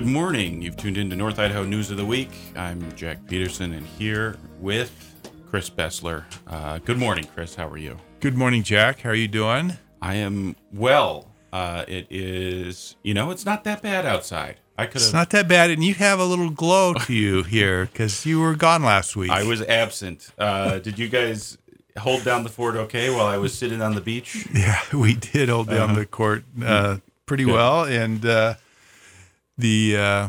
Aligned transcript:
Good 0.00 0.08
morning. 0.08 0.62
You've 0.62 0.78
tuned 0.78 0.96
in 0.96 1.10
to 1.10 1.16
North 1.16 1.38
Idaho 1.38 1.62
News 1.62 1.90
of 1.90 1.98
the 1.98 2.06
Week. 2.06 2.30
I'm 2.56 2.90
Jack 2.96 3.18
Peterson 3.26 3.74
and 3.74 3.84
here 3.84 4.38
with 4.58 5.14
Chris 5.50 5.68
Bessler. 5.68 6.24
Uh, 6.46 6.78
good 6.78 6.96
morning, 6.96 7.28
Chris. 7.34 7.54
How 7.54 7.68
are 7.68 7.76
you? 7.76 7.98
Good 8.20 8.34
morning, 8.34 8.62
Jack. 8.62 9.00
How 9.00 9.10
are 9.10 9.14
you 9.14 9.28
doing? 9.28 9.74
I 10.00 10.14
am 10.14 10.56
well. 10.72 11.28
Uh, 11.52 11.84
it 11.86 12.06
is, 12.08 12.96
you 13.02 13.12
know, 13.12 13.30
it's 13.30 13.44
not 13.44 13.62
that 13.64 13.82
bad 13.82 14.06
outside. 14.06 14.56
I 14.78 14.86
could 14.86 15.02
It's 15.02 15.12
not 15.12 15.28
that 15.30 15.46
bad, 15.46 15.68
and 15.68 15.84
you 15.84 15.92
have 15.92 16.18
a 16.18 16.24
little 16.24 16.48
glow 16.48 16.94
to 16.94 17.12
you 17.12 17.42
here 17.56 17.84
because 17.84 18.24
you 18.24 18.40
were 18.40 18.54
gone 18.54 18.82
last 18.82 19.16
week. 19.16 19.30
I 19.30 19.42
was 19.42 19.60
absent. 19.60 20.30
Uh, 20.38 20.78
did 20.78 20.98
you 20.98 21.10
guys 21.10 21.58
hold 21.98 22.24
down 22.24 22.42
the 22.42 22.48
fort 22.48 22.74
okay 22.74 23.10
while 23.10 23.26
I 23.26 23.36
was 23.36 23.52
sitting 23.52 23.82
on 23.82 23.94
the 23.94 24.00
beach? 24.00 24.48
Yeah, 24.54 24.80
we 24.94 25.14
did 25.14 25.50
hold 25.50 25.68
down 25.68 25.94
the 25.94 26.06
court 26.06 26.44
uh, 26.64 27.00
pretty 27.26 27.44
Good. 27.44 27.52
well, 27.52 27.84
and 27.84 28.24
uh, 28.24 28.54
the 29.60 29.96
uh, 29.96 30.28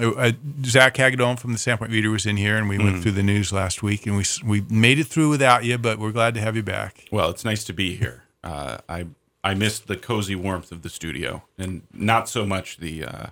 uh, 0.00 0.32
Zach 0.64 0.94
Hagadone 0.96 1.38
from 1.38 1.52
the 1.52 1.58
Sandpoint 1.58 1.90
Reader 1.90 2.10
was 2.10 2.26
in 2.26 2.36
here, 2.36 2.56
and 2.56 2.68
we 2.68 2.78
went 2.78 3.02
through 3.02 3.12
the 3.12 3.22
news 3.22 3.52
last 3.52 3.82
week, 3.82 4.06
and 4.06 4.16
we 4.16 4.24
we 4.44 4.62
made 4.68 4.98
it 4.98 5.06
through 5.06 5.28
without 5.28 5.64
you, 5.64 5.78
but 5.78 5.98
we're 5.98 6.12
glad 6.12 6.34
to 6.34 6.40
have 6.40 6.56
you 6.56 6.62
back. 6.62 7.04
Well, 7.12 7.30
it's 7.30 7.44
nice 7.44 7.64
to 7.64 7.72
be 7.72 7.94
here. 7.96 8.18
Uh, 8.44 8.78
I 8.88 9.06
I 9.44 9.54
missed 9.54 9.86
the 9.86 9.96
cozy 9.96 10.34
warmth 10.34 10.72
of 10.72 10.82
the 10.82 10.88
studio, 10.90 11.44
and 11.56 11.82
not 11.94 12.28
so 12.28 12.44
much 12.44 12.78
the 12.78 13.04
uh, 13.04 13.26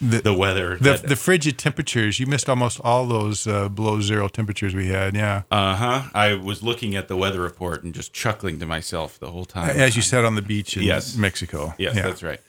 The- 0.00 0.20
the 0.22 0.34
weather. 0.34 0.76
The, 0.80 0.94
the 1.06 1.14
frigid 1.14 1.58
temperatures, 1.58 2.18
you 2.18 2.26
missed 2.26 2.48
almost 2.48 2.80
all 2.82 3.06
those 3.06 3.46
uh, 3.46 3.68
below 3.68 4.00
zero 4.00 4.26
temperatures 4.26 4.74
we 4.74 4.88
had. 4.88 5.14
Yeah, 5.14 5.42
uh 5.52 5.76
huh. 5.76 6.02
I 6.12 6.34
was 6.34 6.60
looking 6.60 6.96
at 6.96 7.06
the 7.06 7.16
weather 7.16 7.40
report 7.40 7.84
and 7.84 7.94
just 7.94 8.12
chuckling 8.12 8.58
to 8.58 8.66
myself 8.66 9.16
the 9.20 9.30
whole 9.30 9.44
time. 9.44 9.70
as 9.76 9.94
you 9.94 10.02
sat 10.02 10.24
on 10.24 10.34
the 10.34 10.42
beach 10.42 10.76
in 10.76 10.82
Yes. 10.82 11.14
Mexico. 11.16 11.72
Yes, 11.78 11.94
yeah. 11.94 12.02
that's 12.02 12.24
right. 12.24 12.40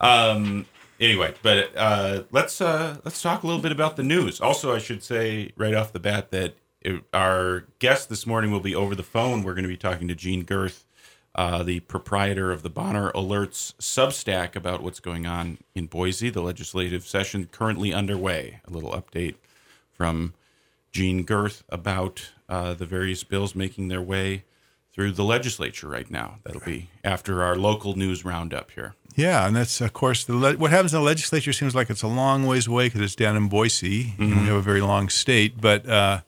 Um, 0.00 0.64
anyway, 1.00 1.34
but 1.42 1.76
uh, 1.76 2.24
let's 2.30 2.60
uh, 2.60 2.98
let's 3.04 3.22
talk 3.22 3.42
a 3.42 3.46
little 3.46 3.62
bit 3.62 3.72
about 3.72 3.96
the 3.96 4.02
news. 4.02 4.40
Also, 4.40 4.74
I 4.74 4.78
should 4.78 5.02
say 5.02 5.52
right 5.56 5.74
off 5.74 5.92
the 5.92 6.00
bat 6.00 6.30
that 6.30 6.54
it, 6.80 7.02
our 7.12 7.64
guest 7.78 8.08
this 8.08 8.26
morning 8.26 8.50
will 8.50 8.60
be 8.60 8.74
over 8.74 8.94
the 8.94 9.02
phone. 9.02 9.42
We're 9.42 9.54
going 9.54 9.64
to 9.64 9.68
be 9.68 9.76
talking 9.76 10.08
to 10.08 10.14
Gene 10.14 10.44
Girth, 10.44 10.84
uh, 11.34 11.62
the 11.62 11.80
proprietor 11.80 12.52
of 12.52 12.62
the 12.62 12.70
Bonner 12.70 13.10
Alerts 13.12 13.74
Substack, 13.74 14.54
about 14.54 14.82
what's 14.82 15.00
going 15.00 15.26
on 15.26 15.58
in 15.74 15.86
Boise. 15.86 16.30
The 16.30 16.42
legislative 16.42 17.06
session 17.06 17.48
currently 17.50 17.92
underway. 17.92 18.60
A 18.66 18.70
little 18.70 18.92
update 18.92 19.36
from 19.92 20.34
Gene 20.92 21.22
Girth 21.22 21.64
about 21.68 22.30
uh, 22.48 22.74
the 22.74 22.86
various 22.86 23.24
bills 23.24 23.54
making 23.54 23.88
their 23.88 24.02
way 24.02 24.44
through 24.94 25.12
the 25.12 25.24
legislature 25.24 25.88
right 25.88 26.08
now. 26.10 26.36
That'll 26.44 26.60
be 26.60 26.88
after 27.02 27.42
our 27.42 27.56
local 27.56 27.96
news 27.96 28.24
roundup 28.24 28.70
here. 28.70 28.94
Yeah, 29.16 29.46
and 29.46 29.54
that's 29.56 29.80
of 29.80 29.92
course 29.92 30.24
the 30.24 30.34
le- 30.36 30.56
what 30.56 30.70
happens 30.70 30.94
in 30.94 31.00
the 31.00 31.04
legislature 31.04 31.52
seems 31.52 31.74
like 31.74 31.90
it's 31.90 32.02
a 32.02 32.08
long 32.08 32.46
ways 32.46 32.66
away 32.66 32.86
because 32.86 33.00
it's 33.00 33.14
down 33.14 33.36
in 33.36 33.48
Boise 33.48 34.14
and 34.18 34.30
we 34.42 34.46
have 34.46 34.56
a 34.56 34.62
very 34.62 34.80
long 34.80 35.08
state, 35.08 35.60
but 35.60 35.88
uh, 35.88 36.20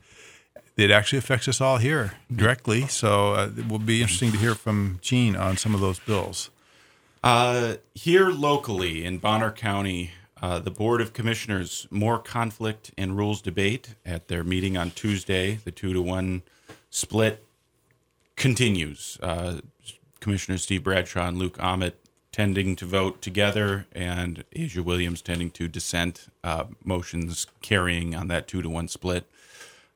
it 0.76 0.90
actually 0.90 1.18
affects 1.18 1.48
us 1.48 1.60
all 1.60 1.78
here 1.78 2.12
directly. 2.34 2.86
So 2.88 3.34
uh, 3.34 3.50
it 3.56 3.68
will 3.68 3.78
be 3.78 4.02
interesting 4.02 4.32
to 4.32 4.38
hear 4.38 4.54
from 4.54 4.98
Gene 5.00 5.36
on 5.36 5.56
some 5.56 5.74
of 5.74 5.80
those 5.80 5.98
bills. 6.00 6.50
Uh, 7.24 7.76
here 7.94 8.30
locally 8.30 9.04
in 9.04 9.18
Bonner 9.18 9.50
County, 9.50 10.12
uh, 10.42 10.58
the 10.58 10.70
Board 10.70 11.00
of 11.00 11.12
Commissioners 11.12 11.88
more 11.90 12.18
conflict 12.18 12.92
and 12.98 13.16
rules 13.16 13.40
debate 13.40 13.94
at 14.04 14.28
their 14.28 14.44
meeting 14.44 14.76
on 14.76 14.90
Tuesday. 14.90 15.58
The 15.64 15.72
two 15.72 15.92
to 15.92 16.02
one 16.02 16.42
split 16.90 17.45
continues. 18.36 19.18
Uh, 19.22 19.60
Commissioner 20.20 20.58
Steve 20.58 20.84
Bradshaw 20.84 21.28
and 21.28 21.38
Luke 21.38 21.58
Omodt 21.58 21.94
tending 22.32 22.76
to 22.76 22.84
vote 22.84 23.22
together, 23.22 23.86
and 23.92 24.44
Asia 24.52 24.82
Williams 24.82 25.22
tending 25.22 25.50
to 25.52 25.68
dissent. 25.68 26.28
Uh, 26.44 26.64
motions 26.84 27.46
carrying 27.62 28.14
on 28.14 28.28
that 28.28 28.46
two 28.46 28.60
to 28.60 28.68
one 28.68 28.88
split. 28.88 29.26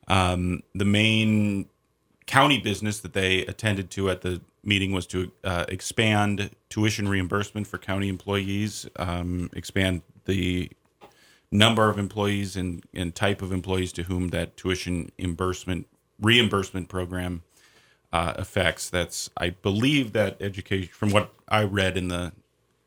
Um, 0.09 0.63
the 0.75 0.85
main 0.87 1.69
county 2.27 2.59
business 2.59 3.01
that 3.01 3.13
they 3.13 3.45
attended 3.47 3.91
to 3.91 4.09
at 4.09 4.23
the 4.23 4.41
meeting 4.65 4.93
was 4.93 5.07
to 5.09 5.33
uh, 5.45 5.65
expand 5.69 6.51
tuition 6.69 7.09
reimbursement 7.09 7.67
for 7.67 7.77
county 7.77 8.09
employees, 8.09 8.89
um, 8.97 9.51
expand 9.53 10.03
the 10.25 10.71
number 11.51 11.91
of 11.91 11.99
employees 11.99 12.57
and, 12.57 12.85
and 12.95 13.15
type 13.15 13.43
of 13.43 13.53
employees 13.53 13.93
to 13.93 14.05
whom 14.05 14.29
that 14.29 14.57
tuition 14.57 15.11
reimbursement 15.19 15.87
reimbursement 16.21 16.89
program 16.89 17.43
uh, 18.13 18.35
affects. 18.37 18.91
That's 18.91 19.31
I 19.37 19.51
believe 19.51 20.13
that 20.13 20.37
education 20.41 20.93
from 20.93 21.11
what 21.11 21.33
I 21.49 21.65
read 21.65 21.97
in 21.97 22.09
the 22.09 22.33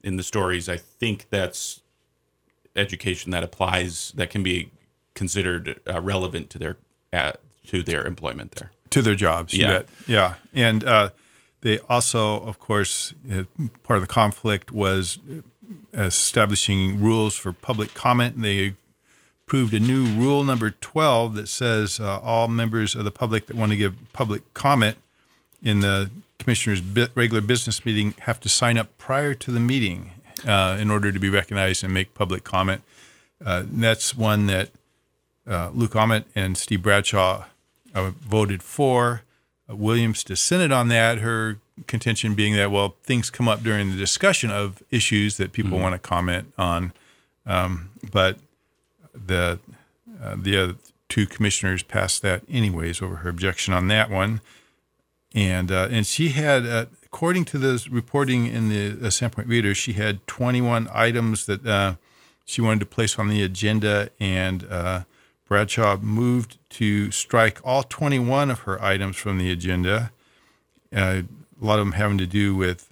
in 0.03 0.17
the 0.17 0.23
stories. 0.23 0.67
I 0.67 0.77
think 0.77 1.27
that's 1.29 1.81
education 2.75 3.31
that 3.31 3.43
applies 3.43 4.11
that 4.15 4.29
can 4.29 4.43
be 4.43 4.71
considered 5.13 5.79
uh, 5.87 6.01
relevant 6.01 6.49
to 6.51 6.59
their 6.59 6.77
uh, 7.11 7.33
to 7.67 7.83
their 7.83 8.05
employment 8.05 8.53
there. 8.53 8.71
to 8.89 9.01
their 9.01 9.15
jobs. 9.15 9.53
Yeah. 9.53 9.83
yeah, 10.07 10.35
and 10.53 10.83
uh, 10.83 11.09
they 11.61 11.79
also, 11.89 12.41
of 12.41 12.59
course, 12.59 13.13
uh, 13.31 13.43
part 13.83 13.97
of 13.97 14.03
the 14.03 14.13
conflict 14.13 14.71
was 14.71 15.19
uh, 15.97 16.01
establishing 16.01 17.01
rules 17.01 17.35
for 17.35 17.53
public 17.53 17.93
comment. 17.93 18.41
They 18.41 18.75
approved 19.45 19.73
a 19.73 19.79
new 19.79 20.05
rule 20.05 20.43
number 20.43 20.71
twelve 20.71 21.35
that 21.35 21.47
says 21.47 21.99
uh, 21.99 22.19
all 22.19 22.47
members 22.47 22.95
of 22.95 23.05
the 23.05 23.11
public 23.11 23.47
that 23.47 23.55
want 23.55 23.71
to 23.71 23.77
give 23.77 23.95
public 24.13 24.53
comment 24.53 24.97
in 25.63 25.79
the 25.79 26.09
commissioner's 26.39 26.81
regular 27.15 27.41
business 27.41 27.85
meeting 27.85 28.13
have 28.21 28.39
to 28.41 28.49
sign 28.49 28.77
up 28.77 28.97
prior 28.97 29.33
to 29.33 29.51
the 29.51 29.59
meeting 29.59 30.11
uh, 30.45 30.77
in 30.79 30.91
order 30.91 31.11
to 31.11 31.19
be 31.19 31.29
recognized 31.29 31.83
and 31.83 31.93
make 31.93 32.13
public 32.13 32.43
comment. 32.43 32.81
Uh, 33.43 33.63
that's 33.65 34.15
one 34.15 34.47
that 34.47 34.69
uh, 35.47 35.69
Luke 35.73 35.93
Omodt 35.93 36.25
and 36.35 36.57
Steve 36.57 36.83
Bradshaw 36.83 37.45
uh, 37.95 38.11
voted 38.19 38.63
for. 38.63 39.23
Uh, 39.69 39.75
Williams 39.75 40.23
dissented 40.23 40.71
on 40.71 40.87
that. 40.89 41.19
Her 41.19 41.57
contention 41.87 42.35
being 42.35 42.55
that 42.55 42.71
well, 42.71 42.95
things 43.03 43.29
come 43.29 43.47
up 43.47 43.63
during 43.63 43.91
the 43.91 43.97
discussion 43.97 44.51
of 44.51 44.83
issues 44.91 45.37
that 45.37 45.51
people 45.51 45.79
want 45.79 45.93
to 45.93 45.99
comment 45.99 46.53
on, 46.57 46.93
um, 47.45 47.89
but 48.11 48.37
the 49.13 49.59
uh, 50.21 50.35
the 50.37 50.57
other 50.57 50.75
two 51.09 51.25
commissioners 51.25 51.83
passed 51.83 52.21
that 52.21 52.43
anyways 52.49 53.01
over 53.01 53.17
her 53.17 53.29
objection 53.29 53.73
on 53.73 53.87
that 53.87 54.09
one, 54.09 54.41
and 55.33 55.71
uh, 55.71 55.87
and 55.91 56.05
she 56.05 56.29
had. 56.29 56.65
Uh, 56.65 56.85
According 57.13 57.45
to 57.45 57.59
the 57.59 57.87
reporting 57.91 58.47
in 58.47 58.69
the 58.69 58.87
uh, 58.93 59.11
Sandpoint 59.11 59.47
Reader, 59.47 59.75
she 59.75 59.93
had 59.93 60.25
21 60.25 60.89
items 60.91 61.45
that 61.45 61.63
uh, 61.63 61.93
she 62.43 62.59
wanted 62.59 62.79
to 62.79 62.87
place 62.87 63.19
on 63.19 63.27
the 63.27 63.43
agenda, 63.43 64.09
and 64.19 64.65
uh, 64.67 65.03
Bradshaw 65.47 65.97
moved 65.97 66.57
to 66.71 67.11
strike 67.11 67.59
all 67.63 67.83
21 67.83 68.49
of 68.49 68.61
her 68.61 68.83
items 68.83 69.15
from 69.15 69.37
the 69.37 69.51
agenda. 69.51 70.11
Uh, 70.91 71.21
a 71.61 71.63
lot 71.63 71.77
of 71.77 71.85
them 71.85 71.91
having 71.91 72.17
to 72.17 72.25
do 72.25 72.55
with 72.55 72.87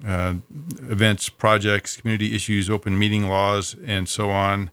events, 0.00 1.28
projects, 1.28 1.96
community 1.96 2.36
issues, 2.36 2.70
open 2.70 2.96
meeting 2.96 3.28
laws, 3.28 3.74
and 3.84 4.08
so 4.08 4.30
on. 4.30 4.70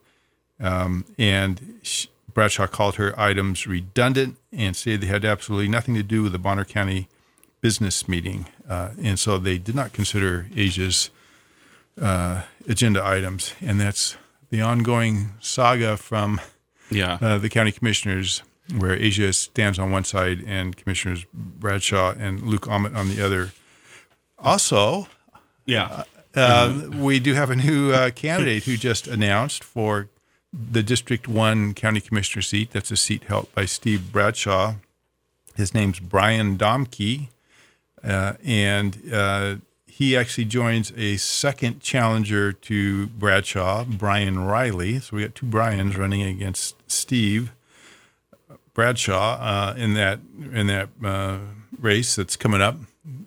Um, 0.60 1.06
and 1.18 1.80
sh 1.82 2.06
Bradshaw 2.34 2.68
called 2.68 2.96
her 2.96 3.18
items 3.20 3.68
redundant 3.68 4.38
and 4.52 4.76
said 4.76 5.02
they 5.02 5.08
had 5.08 5.26
absolutely 5.26 5.68
nothing 5.68 5.96
to 5.96 6.04
do 6.04 6.24
with 6.24 6.32
the 6.32 6.40
Bonner 6.40 6.66
County 6.66 7.08
business 7.62 8.08
meeting. 8.08 8.46
Uh, 8.68 8.90
and 9.02 9.20
so 9.20 9.38
they 9.38 9.58
did 9.58 9.76
not 9.76 9.94
consider 9.94 10.48
Asia's 10.56 11.10
uh, 12.02 12.44
agenda 12.68 13.04
items. 13.06 13.54
And 13.62 13.80
that's 13.80 14.18
the 14.50 14.62
ongoing 14.62 15.32
saga 15.40 15.98
from 15.98 16.42
Yeah. 16.90 17.18
uh, 17.22 17.38
the 17.38 17.50
county 17.50 17.72
commissioners, 17.72 18.44
where 18.78 18.94
Asia 18.94 19.32
stands 19.34 19.78
on 19.80 19.92
one 19.92 20.04
side 20.04 20.44
and 20.48 20.76
Commissioners 20.76 21.26
Bradshaw 21.34 22.14
and 22.18 22.42
Luke 22.42 22.68
Omodt 22.68 22.96
on 22.96 23.10
the 23.10 23.24
other. 23.24 23.52
Also, 24.40 25.08
yeah. 25.66 26.04
uh, 26.36 26.90
we 26.96 27.20
do 27.20 27.34
have 27.34 27.50
a 27.52 27.56
new 27.56 27.92
uh, 27.92 28.10
candidate 28.12 28.64
who 28.64 28.76
just 28.78 29.08
announced 29.08 29.64
for 29.64 30.08
the 30.54 30.84
District 30.84 31.28
1 31.28 31.74
County 31.74 32.02
Commissioner 32.02 32.42
seat. 32.42 32.72
That's 32.72 32.92
a 32.92 32.98
seat 32.98 33.24
held 33.26 33.54
by 33.54 33.66
Steve 33.66 34.12
Bradshaw. 34.12 34.76
His 35.56 35.74
name's 35.74 36.00
Brian 36.00 36.58
Domke. 36.58 37.30
Uh, 38.04 38.34
and 38.44 38.98
uh, 39.14 39.56
he 39.86 40.18
actually 40.18 40.46
joins 40.46 40.92
a 40.98 41.18
second 41.18 41.82
challenger 41.82 42.52
to 42.52 43.08
Bradshaw, 43.08 43.86
Brian 43.86 44.40
Riley. 44.40 45.00
So 45.00 45.18
we 45.18 45.24
got 45.24 45.36
two 45.36 45.46
Brians 45.46 45.98
running 45.98 46.24
against 46.24 46.76
Steve 46.92 47.52
Bradshaw 48.74 49.38
uh, 49.40 49.74
in 49.78 49.94
that 49.94 50.20
in 50.52 50.68
that 50.68 50.90
uh, 51.04 51.40
race 51.80 52.16
that's 52.16 52.36
coming 52.36 52.62
up. 52.62 52.78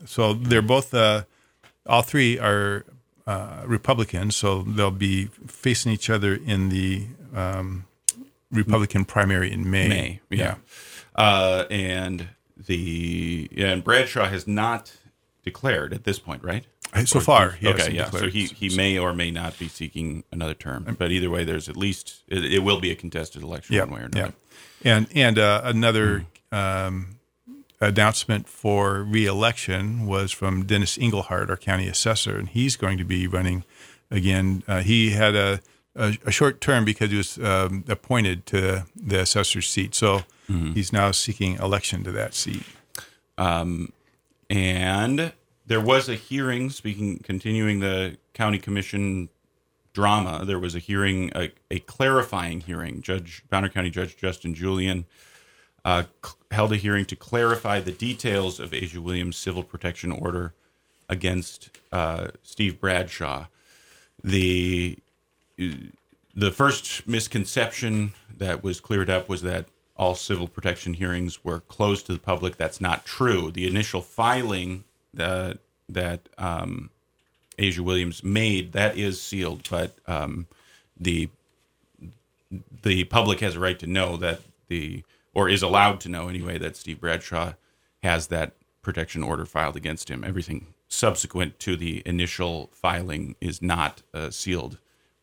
So 0.07 0.35
they're 0.35 0.63
both 0.63 0.93
uh, 0.93 1.25
all 1.87 2.03
three 2.03 2.39
are 2.39 2.85
uh, 3.27 3.63
Republicans, 3.67 4.37
so 4.37 4.63
they'll 4.63 4.91
be 4.91 5.27
facing 5.47 5.93
each 5.93 6.11
other 6.11 6.35
in 6.35 6.69
the 6.69 7.07
um, 7.35 7.85
Republican 8.51 9.05
primary 9.05 9.53
in 9.53 9.71
May. 9.71 9.89
May. 9.89 10.21
Yeah. 10.31 10.57
Uh, 11.15 11.65
and 11.71 12.29
the 12.57 13.49
yeah, 13.53 13.69
and 13.69 13.83
Bradshaw 13.85 14.27
has 14.29 14.47
not 14.47 14.93
declared 15.45 15.93
at 15.93 16.05
this 16.05 16.19
point, 16.19 16.43
right? 16.43 16.65
So 17.07 17.19
Or- 17.19 17.23
far, 17.23 17.51
he 17.53 17.67
okay, 17.69 17.93
yeah. 17.93 18.11
So 18.11 18.29
he, 18.29 18.47
he 18.47 18.77
may 18.77 18.99
or 18.99 19.13
may 19.13 19.31
not 19.31 19.59
be 19.59 19.67
seeking 19.69 20.23
another 20.31 20.55
term, 20.55 20.95
but 20.97 21.11
either 21.11 21.29
way, 21.29 21.43
there's 21.43 21.69
at 21.69 21.77
least 21.77 22.23
it, 22.29 22.45
it 22.45 22.59
will 22.61 22.79
be 22.79 22.91
a 22.93 22.95
contested 22.95 23.43
election 23.43 23.77
one 23.79 23.91
way 23.91 24.01
or 24.03 24.05
another. 24.05 24.35
Yeah. 24.83 24.93
And 24.97 25.07
and 25.15 25.39
uh, 25.39 25.63
another 25.65 26.27
um, 26.53 27.14
announcement 27.87 28.49
for 28.49 29.03
reelection 29.03 30.07
was 30.07 30.33
from 30.33 30.65
Dennis 30.65 30.99
Engelhardt, 30.99 31.51
our 31.51 31.57
county 31.57 31.89
assessor, 31.89 32.37
and 32.39 32.49
he's 32.49 32.77
going 32.77 32.99
to 32.99 33.05
be 33.05 33.27
running 33.27 33.65
again. 34.11 34.63
Uh, 34.69 34.81
he 34.83 35.11
had 35.11 35.35
a, 35.35 35.61
a, 35.97 36.17
a 36.27 36.31
short 36.31 36.61
term 36.61 36.85
because 36.85 37.11
he 37.11 37.17
was 37.17 37.39
um, 37.39 37.85
appointed 37.89 38.47
to 38.47 38.85
the 38.95 39.21
assessor's 39.21 39.69
seat, 39.69 39.95
so 39.95 40.23
he's 40.75 40.93
now 40.93 41.11
seeking 41.11 41.55
election 41.57 42.05
to 42.05 42.13
that 42.13 42.35
seat. 42.35 42.65
And 44.51 45.33
there 45.67 45.81
was 45.81 46.09
a 46.09 46.15
hearing. 46.15 46.71
Speaking, 46.71 47.19
continuing 47.19 47.81
the 47.81 48.19
county 48.35 48.59
commission 48.59 49.31
drama, 49.95 50.45
there 50.45 50.59
was 50.59 50.75
a 50.75 50.79
hearing, 50.79 51.31
a, 51.35 51.51
a 51.71 51.79
clarifying 51.81 52.61
hearing. 52.61 53.01
Judge 53.01 53.43
Bonner 53.49 53.69
County 53.69 53.91
Judge 53.91 54.17
Justin 54.17 54.55
Julian 54.55 55.07
uh, 55.85 56.05
held 56.51 56.73
a 56.73 56.77
hearing 56.77 57.05
to 57.07 57.17
clarify 57.17 57.81
the 57.81 57.93
details 57.93 58.59
of 58.61 58.73
Asia 58.73 59.01
Williams' 59.01 59.37
civil 59.37 59.63
protection 59.63 60.11
order 60.11 60.55
against 61.09 61.71
uh, 61.93 62.29
Steve 62.43 62.81
Bradshaw. 62.81 63.47
The 64.23 64.99
the 66.37 66.51
first 66.51 67.07
misconception 67.07 68.13
that 68.37 68.65
was 68.65 68.81
cleared 68.81 69.11
up 69.11 69.29
was 69.29 69.43
that 69.43 69.67
all 69.97 70.15
civil 70.15 70.49
protection 70.49 70.95
hearings 70.95 71.45
were 71.45 71.61
closed 71.61 72.07
to 72.07 72.13
the 72.13 72.19
public. 72.19 72.57
That's 72.57 72.81
not 72.81 73.05
true. 73.05 73.53
The 73.53 73.69
initial 73.69 74.01
filing 74.01 74.85
uh, 75.19 75.55
that 75.89 76.29
um, 76.39 76.91
Asia 77.59 77.83
Williams 77.83 78.25
made 78.25 78.73
that 78.73 78.97
is 78.97 79.21
sealed, 79.21 79.69
but 79.71 79.97
um, 80.07 80.47
the 80.99 81.29
the 82.83 83.05
public 83.05 83.41
has 83.41 83.57
a 83.57 83.61
right 83.61 83.79
to 83.79 83.87
know 83.87 84.17
that 84.17 84.41
the 84.69 85.05
or 85.35 85.49
is 85.49 85.63
allowed 85.63 86.01
to 86.01 86.09
know 86.09 86.29
anyway 86.29 86.59
that 86.59 86.77
Steve 86.77 87.01
Bradshaw 87.01 87.55
has 88.03 88.29
that 88.29 88.55
protection 88.83 89.23
order 89.23 89.45
filed 89.45 89.77
against 89.77 90.11
him. 90.11 90.23
Everything 90.25 90.69
subsequent 90.89 91.59
to 91.59 91.77
the 91.77 92.03
initial 92.07 92.71
filing 92.73 93.35
is 93.41 93.61
not 93.61 94.03
uh, 94.13 94.31
sealed 94.31 94.79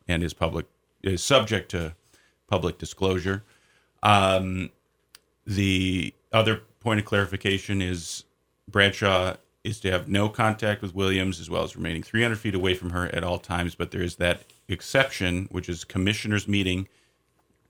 and 0.06 0.22
is 0.22 0.34
public 0.34 0.66
is 1.02 1.22
subject 1.22 1.70
to 1.70 1.94
public 2.46 2.78
disclosure. 2.78 3.42
Um, 4.02 4.70
the 5.46 6.14
other 6.32 6.62
point 6.80 7.00
of 7.00 7.06
clarification 7.06 7.80
is 7.82 8.24
Bradshaw 8.70 9.36
is 9.64 9.80
to 9.80 9.90
have 9.90 10.08
no 10.08 10.28
contact 10.28 10.82
with 10.82 10.94
Williams 10.94 11.40
as 11.40 11.48
well 11.48 11.62
as 11.62 11.76
remaining 11.76 12.02
300 12.02 12.38
feet 12.38 12.54
away 12.54 12.74
from 12.74 12.90
her 12.90 13.06
at 13.14 13.24
all 13.24 13.38
times. 13.38 13.74
But 13.74 13.90
there 13.90 14.02
is 14.02 14.16
that 14.16 14.42
exception, 14.68 15.48
which 15.50 15.68
is 15.68 15.84
commissioners' 15.84 16.48
meeting 16.48 16.88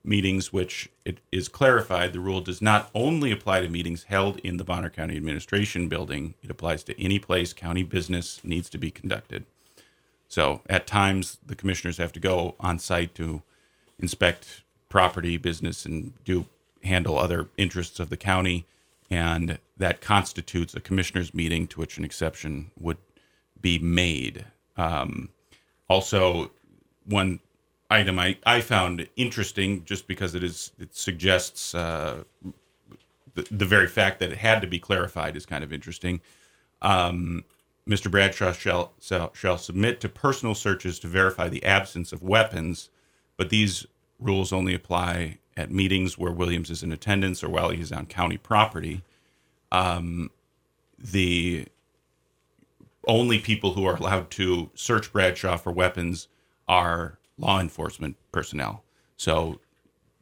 meetings, 0.04 0.52
which 0.52 0.88
it 1.04 1.18
is 1.30 1.48
clarified 1.48 2.12
the 2.12 2.20
rule 2.20 2.40
does 2.40 2.60
not 2.60 2.90
only 2.94 3.30
apply 3.30 3.60
to 3.60 3.68
meetings 3.68 4.04
held 4.04 4.38
in 4.40 4.56
the 4.56 4.64
Bonner 4.64 4.90
County 4.90 5.16
Administration 5.16 5.88
Building, 5.88 6.34
it 6.42 6.50
applies 6.50 6.82
to 6.84 7.02
any 7.02 7.18
place 7.18 7.52
county 7.52 7.82
business 7.82 8.40
needs 8.42 8.68
to 8.70 8.78
be 8.78 8.90
conducted. 8.90 9.46
So 10.28 10.62
at 10.68 10.86
times, 10.86 11.38
the 11.44 11.54
commissioners 11.54 11.98
have 11.98 12.12
to 12.12 12.20
go 12.20 12.54
on 12.58 12.78
site 12.78 13.14
to 13.16 13.42
inspect 13.98 14.62
property, 14.88 15.36
business, 15.36 15.84
and 15.84 16.12
do 16.24 16.46
handle 16.82 17.18
other 17.18 17.48
interests 17.56 18.00
of 18.00 18.10
the 18.10 18.16
county, 18.16 18.66
and 19.10 19.58
that 19.76 20.00
constitutes 20.00 20.74
a 20.74 20.80
commissioners' 20.80 21.34
meeting 21.34 21.66
to 21.68 21.80
which 21.80 21.98
an 21.98 22.04
exception 22.04 22.70
would 22.78 22.96
be 23.60 23.78
made. 23.78 24.46
Um, 24.76 25.28
also, 25.88 26.50
one 27.04 27.40
item 27.92 28.18
I, 28.18 28.38
I 28.44 28.60
found 28.60 29.06
interesting, 29.16 29.84
just 29.84 30.08
because 30.08 30.34
it 30.34 30.42
is 30.42 30.72
it 30.78 30.94
suggests 30.94 31.74
uh, 31.74 32.24
the, 33.34 33.46
the 33.50 33.64
very 33.64 33.86
fact 33.86 34.18
that 34.20 34.32
it 34.32 34.38
had 34.38 34.60
to 34.62 34.66
be 34.66 34.78
clarified 34.78 35.36
is 35.36 35.46
kind 35.46 35.62
of 35.62 35.72
interesting. 35.72 36.20
Um, 36.80 37.44
Mr. 37.88 38.10
Bradshaw 38.10 38.52
shall, 38.52 38.92
shall 39.00 39.32
shall 39.34 39.58
submit 39.58 40.00
to 40.00 40.08
personal 40.08 40.54
searches 40.54 40.98
to 41.00 41.06
verify 41.06 41.48
the 41.48 41.64
absence 41.64 42.12
of 42.12 42.22
weapons, 42.22 42.90
but 43.36 43.50
these 43.50 43.86
rules 44.18 44.52
only 44.52 44.74
apply 44.74 45.38
at 45.56 45.70
meetings 45.70 46.16
where 46.16 46.32
Williams 46.32 46.70
is 46.70 46.82
in 46.82 46.92
attendance 46.92 47.42
or 47.42 47.48
while 47.48 47.70
he 47.70 47.80
is 47.80 47.92
on 47.92 48.06
county 48.06 48.38
property. 48.38 49.02
Um, 49.70 50.30
the 50.98 51.66
only 53.06 53.38
people 53.38 53.74
who 53.74 53.84
are 53.84 53.96
allowed 53.96 54.30
to 54.30 54.70
search 54.74 55.12
Bradshaw 55.12 55.56
for 55.56 55.72
weapons 55.72 56.28
are 56.68 57.18
law 57.38 57.60
enforcement 57.60 58.16
personnel. 58.32 58.84
So 59.16 59.60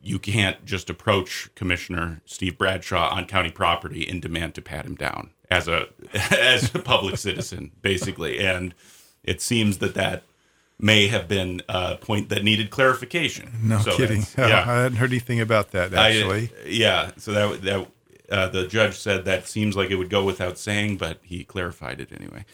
you 0.03 0.19
can't 0.19 0.65
just 0.65 0.89
approach 0.89 1.51
Commissioner 1.55 2.21
Steve 2.25 2.57
Bradshaw 2.57 3.11
on 3.15 3.27
county 3.27 3.51
property 3.51 4.09
and 4.09 4.21
demand 4.23 4.55
to 4.55 4.63
pat 4.63 4.87
him 4.87 4.95
down 4.95 5.31
as 5.51 5.69
a 5.69 5.89
as 6.31 6.75
a 6.75 6.79
public 6.79 7.19
citizen, 7.19 7.73
basically. 7.83 8.39
And 8.39 8.75
it 9.23 9.41
seems 9.43 9.79
that 9.79 9.95
that 9.95 10.23
may 10.79 11.09
have 11.09 11.29
been 11.29 11.61
a 11.69 11.97
point 11.97 12.31
that 12.31 12.43
needed 12.43 12.71
clarification. 12.71 13.53
No 13.63 13.79
So 13.81 13.97
kidding. 13.97 14.25
Oh, 14.39 14.47
Yeah, 14.47 14.61
I 14.67 14.83
hadn't 14.83 14.97
heard 14.97 15.11
anything 15.11 15.41
about 15.41 15.73
that 15.73 15.95
I- 15.95 16.11
actually. 16.17 16.51
yeah. 16.67 17.11
So 17.19 17.33
that 17.33 17.63
that 17.63 17.89
uh, 18.31 18.49
the 18.49 18.67
judge 18.67 18.97
said 18.97 19.25
that 19.27 19.47
seems 19.49 19.77
like 19.77 19.91
it 19.91 19.97
would 19.97 20.09
go 20.09 20.25
without 20.25 20.57
saying, 20.57 20.97
but 20.97 21.19
he 21.23 21.45
clarified 21.45 22.01
it 22.01 22.11
anyway. 22.19 22.45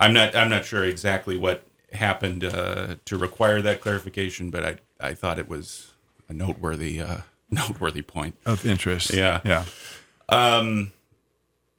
I'm 0.00 0.12
not 0.12 0.34
I'm 0.34 0.50
not 0.50 0.64
sure 0.64 0.82
exactly 0.84 1.36
what 1.36 1.62
happened 1.96 2.44
uh, 2.44 2.96
to 3.04 3.18
require 3.18 3.60
that 3.62 3.80
clarification, 3.80 4.50
but 4.50 4.64
I 4.64 4.76
I 5.00 5.14
thought 5.14 5.38
it 5.38 5.48
was 5.48 5.92
a 6.28 6.32
noteworthy 6.32 7.00
uh, 7.00 7.18
noteworthy 7.50 8.02
point. 8.02 8.36
of 8.46 8.64
interest. 8.64 9.12
Yeah. 9.12 9.40
Yeah. 9.44 9.64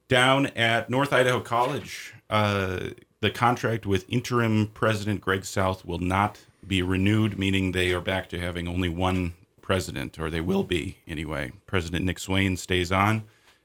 Down 0.08 0.46
at 0.48 0.88
North 0.88 1.12
Idaho 1.12 1.40
College, 1.40 2.14
uh, 2.30 2.80
the 3.20 3.30
contract 3.30 3.84
with 3.84 4.08
interim 4.08 4.68
president 4.68 5.20
Greg 5.20 5.44
South 5.44 5.84
will 5.84 5.98
not 5.98 6.38
be 6.66 6.80
renewed, 6.80 7.38
meaning 7.38 7.72
they 7.72 7.92
are 7.92 8.00
back 8.00 8.30
to 8.30 8.40
having 8.40 8.66
only 8.66 8.88
one 8.88 9.34
president, 9.60 10.18
or 10.18 10.30
they 10.30 10.40
will 10.40 10.64
be 10.64 10.96
anyway. 11.06 11.52
President 11.66 12.06
Nick 12.06 12.18
Swayne 12.18 12.56
stays 12.56 12.90
on, 12.90 13.24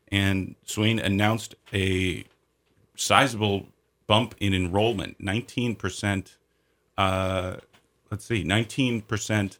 and 0.10 0.56
Swayne 0.66 1.00
announced 1.00 1.56
a 1.74 2.26
sizable 2.96 3.68
bump 4.06 4.36
in 4.40 4.54
enrollment 4.54 5.24
19%. 5.24 6.36
Uh, 6.98 7.58
let's 8.12 8.26
see, 8.26 8.44
19% 8.44 9.58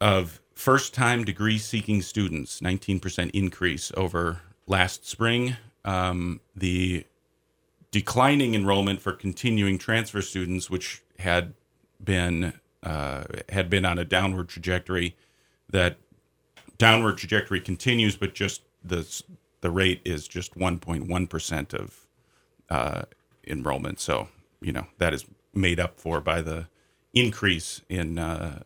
of 0.00 0.40
first 0.54 0.94
time 0.94 1.24
degree 1.24 1.58
seeking 1.58 2.02
students, 2.02 2.60
19% 2.60 3.30
increase 3.32 3.92
over 3.96 4.40
last 4.66 5.06
spring. 5.06 5.56
Um, 5.84 6.40
the 6.56 7.04
declining 7.90 8.54
enrollment 8.54 9.00
for 9.00 9.12
continuing 9.12 9.78
transfer 9.78 10.22
students, 10.22 10.70
which 10.70 11.02
had 11.18 11.54
been 12.02 12.54
uh, 12.82 13.24
had 13.48 13.70
been 13.70 13.84
on 13.84 13.98
a 13.98 14.04
downward 14.04 14.48
trajectory, 14.48 15.16
that 15.70 15.96
downward 16.76 17.16
trajectory 17.16 17.60
continues, 17.60 18.16
but 18.16 18.34
just 18.34 18.62
the 18.84 19.22
the 19.60 19.70
rate 19.70 20.00
is 20.04 20.26
just 20.28 20.54
1.1 20.54 21.30
percent 21.30 21.72
of 21.72 22.06
uh, 22.70 23.02
enrollment. 23.46 24.00
So 24.00 24.28
you 24.60 24.72
know 24.72 24.86
that 24.98 25.14
is 25.14 25.24
made 25.56 25.78
up 25.80 25.98
for 25.98 26.20
by 26.20 26.40
the 26.42 26.66
increase 27.12 27.80
in 27.88 28.18
uh, 28.18 28.62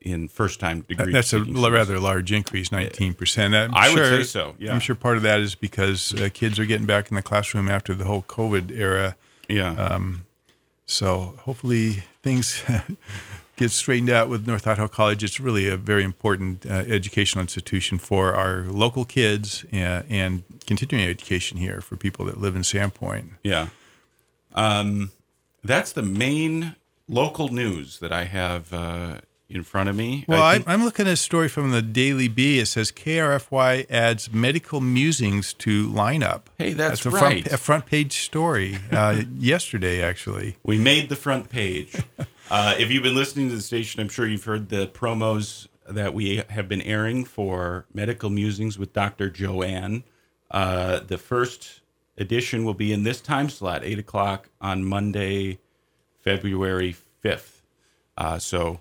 in 0.00 0.28
first 0.28 0.58
time 0.60 0.80
degree. 0.82 1.12
That's 1.12 1.32
a 1.32 1.38
seeking 1.38 1.54
l- 1.56 1.62
students. 1.62 1.88
rather 1.88 2.00
large 2.00 2.32
increase, 2.32 2.72
nineteen 2.72 3.14
percent. 3.14 3.54
I 3.54 3.88
would 3.94 3.98
say 3.98 4.22
so, 4.24 4.54
yeah. 4.58 4.72
I'm 4.72 4.80
sure 4.80 4.94
part 4.96 5.16
of 5.16 5.22
that 5.22 5.40
is 5.40 5.54
because 5.54 6.12
uh, 6.20 6.28
kids 6.32 6.58
are 6.58 6.66
getting 6.66 6.86
back 6.86 7.10
in 7.10 7.14
the 7.14 7.22
classroom 7.22 7.68
after 7.68 7.94
the 7.94 8.04
whole 8.04 8.22
COVID 8.22 8.70
era. 8.76 9.16
yeah. 9.48 9.72
Um, 9.74 10.26
So 10.86 11.34
hopefully 11.44 12.02
things 12.22 12.62
get 13.56 13.70
straightened 13.70 14.10
out 14.10 14.28
with 14.28 14.46
North 14.46 14.66
Idaho 14.66 14.88
College. 14.88 15.22
It's 15.22 15.38
really 15.38 15.68
a 15.68 15.76
very 15.76 16.02
important 16.04 16.66
uh, 16.66 16.70
educational 16.88 17.40
institution 17.42 17.98
for 17.98 18.34
our 18.34 18.64
local 18.64 19.04
kids 19.04 19.64
and, 19.70 20.04
and 20.10 20.42
continuing 20.66 21.08
education 21.08 21.56
here 21.58 21.80
for 21.80 21.96
people 21.96 22.26
that 22.26 22.40
live 22.40 22.56
in 22.56 22.62
Sandpoint. 22.62 23.30
Yeah. 23.44 23.68
Um, 24.54 25.12
that's 25.62 25.92
the 25.92 26.02
main 26.02 26.76
local 27.08 27.48
news 27.48 27.98
that 27.98 28.12
I 28.12 28.24
have 28.24 28.72
uh, 28.72 29.18
in 29.48 29.62
front 29.62 29.88
of 29.88 29.96
me. 29.96 30.24
Well, 30.26 30.42
I 30.42 30.62
I'm 30.66 30.84
looking 30.84 31.06
at 31.06 31.12
a 31.12 31.16
story 31.16 31.48
from 31.48 31.70
the 31.70 31.82
Daily 31.82 32.28
Bee. 32.28 32.58
It 32.58 32.66
says 32.66 32.90
KRFY 32.90 33.86
adds 33.90 34.32
medical 34.32 34.80
musings 34.80 35.52
to 35.54 35.88
lineup. 35.88 36.42
Hey, 36.58 36.72
that's 36.72 37.04
a 37.04 37.10
right. 37.10 37.42
Front, 37.42 37.46
a 37.46 37.58
front 37.58 37.86
page 37.86 38.12
story 38.24 38.78
uh, 38.90 39.22
yesterday, 39.38 40.02
actually. 40.02 40.56
we 40.62 40.78
made 40.78 41.08
the 41.08 41.16
front 41.16 41.50
page. 41.50 41.94
uh, 42.50 42.74
if 42.78 42.90
you've 42.90 43.02
been 43.02 43.14
listening 43.14 43.50
to 43.50 43.56
the 43.56 43.62
station, 43.62 44.00
I'm 44.00 44.08
sure 44.08 44.26
you've 44.26 44.44
heard 44.44 44.70
the 44.70 44.86
promos 44.86 45.68
that 45.88 46.14
we 46.14 46.42
have 46.48 46.68
been 46.68 46.82
airing 46.82 47.24
for 47.24 47.86
Medical 47.92 48.30
Musings 48.30 48.78
with 48.78 48.92
Dr. 48.92 49.28
Joanne. 49.28 50.04
Uh, 50.50 51.00
the 51.00 51.18
first 51.18 51.81
edition 52.16 52.64
will 52.64 52.74
be 52.74 52.92
in 52.92 53.02
this 53.02 53.20
time 53.20 53.48
slot, 53.48 53.84
8 53.84 53.98
o'clock 53.98 54.48
on 54.60 54.84
Monday, 54.84 55.58
February 56.20 56.96
5th. 57.24 57.60
Uh, 58.16 58.38
so 58.38 58.80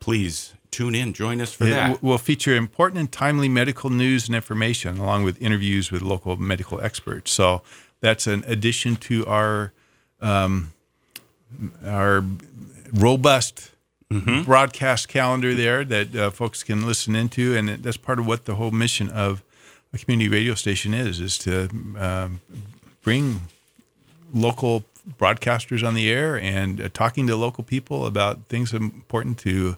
please 0.00 0.54
tune 0.70 0.94
in, 0.94 1.12
join 1.12 1.40
us 1.40 1.52
for 1.52 1.64
It 1.64 1.70
that. 1.70 2.02
We'll 2.02 2.18
feature 2.18 2.56
important 2.56 2.98
and 3.00 3.12
timely 3.12 3.48
medical 3.48 3.90
news 3.90 4.26
and 4.26 4.34
information, 4.34 4.98
along 4.98 5.24
with 5.24 5.40
interviews 5.40 5.90
with 5.92 6.02
local 6.02 6.36
medical 6.36 6.80
experts. 6.80 7.30
So 7.30 7.62
that's 8.00 8.26
an 8.26 8.42
addition 8.46 8.96
to 8.96 9.26
our 9.26 9.72
um, 10.20 10.72
our 11.84 12.24
robust 12.92 13.70
broadcast 14.44 15.08
calendar 15.08 15.54
there 15.54 15.84
that 15.84 16.14
uh, 16.14 16.30
folks 16.30 16.62
can 16.62 16.86
listen 16.86 17.14
into, 17.16 17.56
and 17.56 17.68
that's 17.68 17.96
part 17.96 18.18
of 18.18 18.26
what 18.26 18.44
the 18.44 18.56
whole 18.56 18.70
mission 18.70 19.08
of 19.08 19.42
a 19.92 19.98
community 19.98 20.28
radio 20.28 20.54
station 20.54 20.94
is: 20.94 21.20
is 21.20 21.38
to 21.38 21.68
um, 21.98 22.40
bring 23.02 23.42
local 24.32 24.84
broadcasters 25.18 25.86
on 25.86 25.94
the 25.94 26.10
air 26.10 26.38
and 26.38 26.80
uh, 26.80 26.88
talking 26.92 27.26
to 27.26 27.36
local 27.36 27.64
people 27.64 28.06
about 28.06 28.46
things 28.46 28.72
important 28.72 29.38
to 29.38 29.76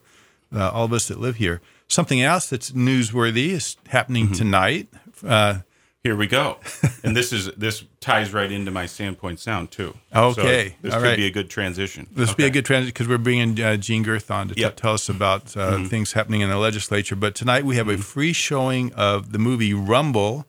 uh, 0.55 0.71
all 0.71 0.85
of 0.85 0.93
us 0.93 1.09
that 1.09 1.19
live 1.19 1.37
here. 1.37 1.61
Something 1.89 2.23
else 2.23 2.49
that's 2.49 2.71
newsworthy 2.71 3.49
is 3.49 3.77
happening 3.89 4.33
tonight. 4.33 4.89
Uh, 5.27 5.61
Here 6.05 6.15
we 6.15 6.27
go. 6.27 6.59
and 7.03 7.17
this 7.17 7.33
is 7.33 7.47
this 7.57 7.83
ties 8.01 8.35
right 8.35 8.53
into 8.53 8.71
my 8.71 8.85
Sandpoint 8.85 9.39
Sound 9.39 9.71
too. 9.71 9.95
Okay. 10.15 10.69
So 10.69 10.75
this 10.83 10.93
All 10.95 11.01
could 11.01 11.07
right. 11.07 11.17
be 11.17 11.27
a 11.27 11.31
good 11.31 11.49
transition. 11.49 12.07
this 12.13 12.29
will 12.29 12.37
be 12.37 12.45
a 12.45 12.51
good 12.51 12.67
transition 12.67 12.91
because 12.91 13.09
we're 13.09 13.17
bringing 13.17 13.59
uh, 13.59 13.79
Gene 13.79 14.03
Girth 14.03 14.31
on 14.31 14.49
to 14.49 14.55
t- 14.55 14.69
tell 14.77 14.93
us 14.93 15.09
about 15.09 15.57
uh, 15.57 15.83
things 15.85 16.13
happening 16.13 16.43
in 16.43 16.51
the 16.51 16.59
legislature. 16.59 17.17
But 17.17 17.35
tonight 17.35 17.65
we 17.65 17.77
have 17.77 17.89
a 17.89 17.97
free 17.97 18.35
showing 18.35 18.93
of 18.93 19.33
the 19.33 19.39
movie 19.39 19.73
Rumble, 19.73 20.45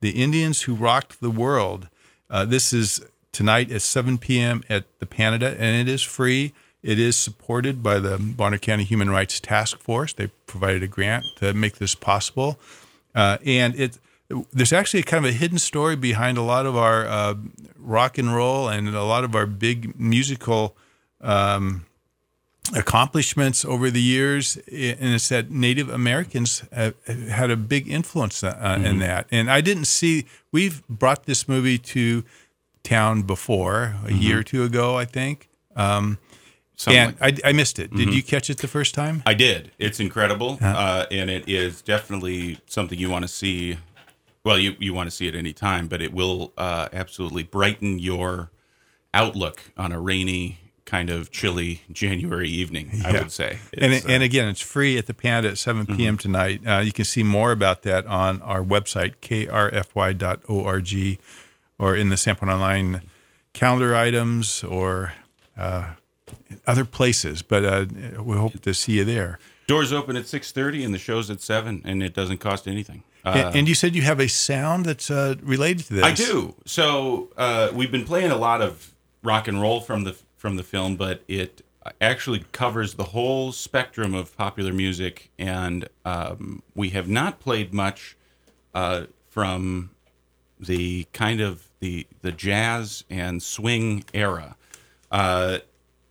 The 0.00 0.10
Indians 0.10 0.62
Who 0.62 0.74
Rocked 0.74 1.20
the 1.20 1.30
World. 1.30 1.88
Uh, 2.28 2.44
this 2.44 2.72
is 2.72 3.00
tonight 3.30 3.70
at 3.70 3.82
7 3.82 4.18
p.m. 4.18 4.64
at 4.68 4.86
the 4.98 5.06
Panida, 5.06 5.52
and 5.56 5.88
it 5.88 5.88
is 5.88 6.02
free. 6.02 6.52
It 6.82 6.98
is 6.98 7.14
supported 7.16 7.80
by 7.80 8.00
the 8.00 8.18
Bonner 8.18 8.58
County 8.58 8.82
Human 8.82 9.10
Rights 9.10 9.38
Task 9.38 9.78
Force. 9.78 10.12
They 10.12 10.26
provided 10.48 10.82
a 10.82 10.88
grant 10.88 11.24
to 11.36 11.54
make 11.54 11.76
this 11.78 11.94
possible. 11.94 12.58
Uh, 13.14 13.38
and 13.46 13.78
it 13.78 13.98
there's 14.52 14.72
actually 14.72 15.02
kind 15.02 15.24
of 15.24 15.30
a 15.30 15.34
hidden 15.34 15.58
story 15.58 15.96
behind 15.96 16.36
a 16.38 16.42
lot 16.42 16.66
of 16.66 16.76
our 16.76 17.06
uh, 17.06 17.34
rock 17.78 18.18
and 18.18 18.34
roll 18.34 18.68
and 18.68 18.88
a 18.88 19.04
lot 19.04 19.24
of 19.24 19.34
our 19.34 19.46
big 19.46 19.98
musical 19.98 20.76
um, 21.20 21.84
accomplishments 22.74 23.64
over 23.64 23.90
the 23.90 24.02
years, 24.02 24.56
and 24.56 25.14
it's 25.14 25.28
that 25.28 25.50
Native 25.50 25.88
Americans 25.88 26.64
have, 26.72 26.94
had 27.06 27.50
a 27.50 27.56
big 27.56 27.88
influence 27.88 28.42
uh, 28.42 28.80
in 28.84 28.98
that. 28.98 29.26
And 29.30 29.50
I 29.50 29.60
didn't 29.60 29.84
see 29.86 30.26
we've 30.50 30.86
brought 30.88 31.26
this 31.26 31.48
movie 31.48 31.78
to 31.78 32.24
town 32.82 33.22
before 33.22 33.96
a 34.04 34.12
year 34.12 34.40
or 34.40 34.42
two 34.42 34.64
ago, 34.64 34.96
I 34.96 35.04
think, 35.04 35.48
Something 36.78 36.98
and 37.00 37.16
I, 37.22 37.48
I 37.48 37.52
missed 37.52 37.78
it. 37.78 37.90
Did 37.94 38.12
you 38.12 38.22
catch 38.22 38.50
it 38.50 38.58
the 38.58 38.68
first 38.68 38.94
time? 38.94 39.22
I 39.24 39.32
did. 39.32 39.70
It's 39.78 39.98
incredible, 39.98 40.58
Uh-huh. 40.60 40.66
uh, 40.78 41.06
and 41.10 41.30
it 41.30 41.48
is 41.48 41.80
definitely 41.82 42.58
something 42.66 42.98
you 42.98 43.08
want 43.08 43.22
to 43.22 43.28
see. 43.28 43.78
Well, 44.46 44.60
you 44.60 44.76
you 44.78 44.94
want 44.94 45.08
to 45.08 45.10
see 45.10 45.26
it 45.26 45.34
any 45.34 45.52
time, 45.52 45.88
but 45.88 46.00
it 46.00 46.12
will 46.12 46.52
uh, 46.56 46.88
absolutely 46.92 47.42
brighten 47.42 47.98
your 47.98 48.52
outlook 49.12 49.72
on 49.76 49.90
a 49.90 49.98
rainy, 50.00 50.60
kind 50.84 51.10
of 51.10 51.32
chilly 51.32 51.82
January 51.90 52.48
evening. 52.48 52.92
I 53.04 53.10
would 53.10 53.32
say, 53.32 53.58
and 53.76 53.92
It's, 53.92 54.06
and 54.06 54.22
again, 54.22 54.46
it's 54.46 54.60
free 54.60 54.98
at 54.98 55.06
the 55.06 55.14
Panida 55.14 55.50
at 55.50 55.58
7 55.58 55.86
p.m. 55.86 56.16
tonight. 56.16 56.60
Uh, 56.64 56.78
you 56.78 56.92
can 56.92 57.04
see 57.04 57.24
more 57.24 57.50
about 57.50 57.82
that 57.82 58.06
on 58.06 58.40
our 58.42 58.62
website, 58.62 59.16
krfy.org, 59.20 61.18
or 61.80 61.96
in 61.96 62.08
the 62.10 62.16
Sandpoint 62.16 62.52
Online 62.52 63.02
calendar 63.52 63.96
items 63.96 64.62
or 64.62 65.12
uh, 65.58 65.94
other 66.68 66.84
places. 66.84 67.42
But 67.42 67.64
uh, 67.64 67.86
we 68.22 68.36
hope 68.36 68.60
to 68.60 68.72
see 68.72 68.98
you 68.98 69.04
there. 69.04 69.40
doors 69.66 69.92
open 69.92 70.14
at 70.14 70.28
six 70.28 70.52
thirty, 70.52 70.84
and 70.84 70.94
the 70.94 70.98
show's 70.98 71.30
at 71.30 71.40
seven, 71.40 71.82
and 71.84 72.00
it 72.00 72.14
doesn't 72.14 72.38
cost 72.38 72.68
anything. 72.68 73.02
Uh, 73.26 73.50
and, 73.54 73.68
you 73.68 73.74
said 73.74 73.96
you 73.96 74.02
have 74.02 74.20
a 74.20 74.28
sound 74.28 74.86
that's 74.86 75.10
uh, 75.10 75.34
related 75.42 75.84
to 75.84 75.94
this. 75.94 76.04
I 76.04 76.12
do. 76.12 76.54
So 76.64 77.30
uh, 77.36 77.70
we've 77.74 77.90
been 77.90 78.04
playing 78.04 78.30
a 78.30 78.36
lot 78.36 78.62
of 78.62 78.94
rock 79.24 79.48
and 79.48 79.60
roll 79.60 79.80
from 79.80 80.04
the 80.04 80.16
from 80.36 80.56
the 80.56 80.62
film, 80.62 80.96
but 80.96 81.22
it 81.26 81.62
actually 82.00 82.44
covers 82.52 82.94
the 82.94 83.04
whole 83.04 83.50
spectrum 83.50 84.14
of 84.14 84.36
popular 84.36 84.72
music, 84.72 85.30
and 85.38 85.88
um, 86.04 86.62
we 86.76 86.90
have 86.90 87.08
not 87.08 87.40
played 87.40 87.74
much 87.74 88.16
uh, 88.74 89.06
from 89.28 89.90
the 90.60 91.04
kind 91.12 91.40
of 91.40 91.68
the 91.80 92.06
the 92.22 92.30
jazz 92.30 93.02
and 93.10 93.42
swing 93.42 94.04
era. 94.14 94.56
Uh, 95.10 95.58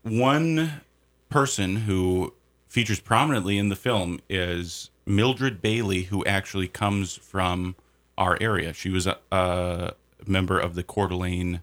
one 0.04 0.82
person 1.30 1.78
who 1.78 2.34
features 2.68 3.00
prominently 3.00 3.58
in 3.58 3.70
the 3.70 3.76
film 3.76 4.20
is 4.30 4.90
Mildred 5.06 5.62
Bailey, 5.62 6.04
who 6.04 6.26
actually 6.26 6.68
comes 6.68 7.16
from 7.16 7.76
our 8.18 8.38
area. 8.42 8.74
She 8.74 8.90
was 8.90 9.08
a, 9.08 9.18
a 9.32 9.94
member 10.26 10.60
of 10.60 10.76
the 10.76 10.84
Coeur 10.84 11.08
d'Alene, 11.08 11.62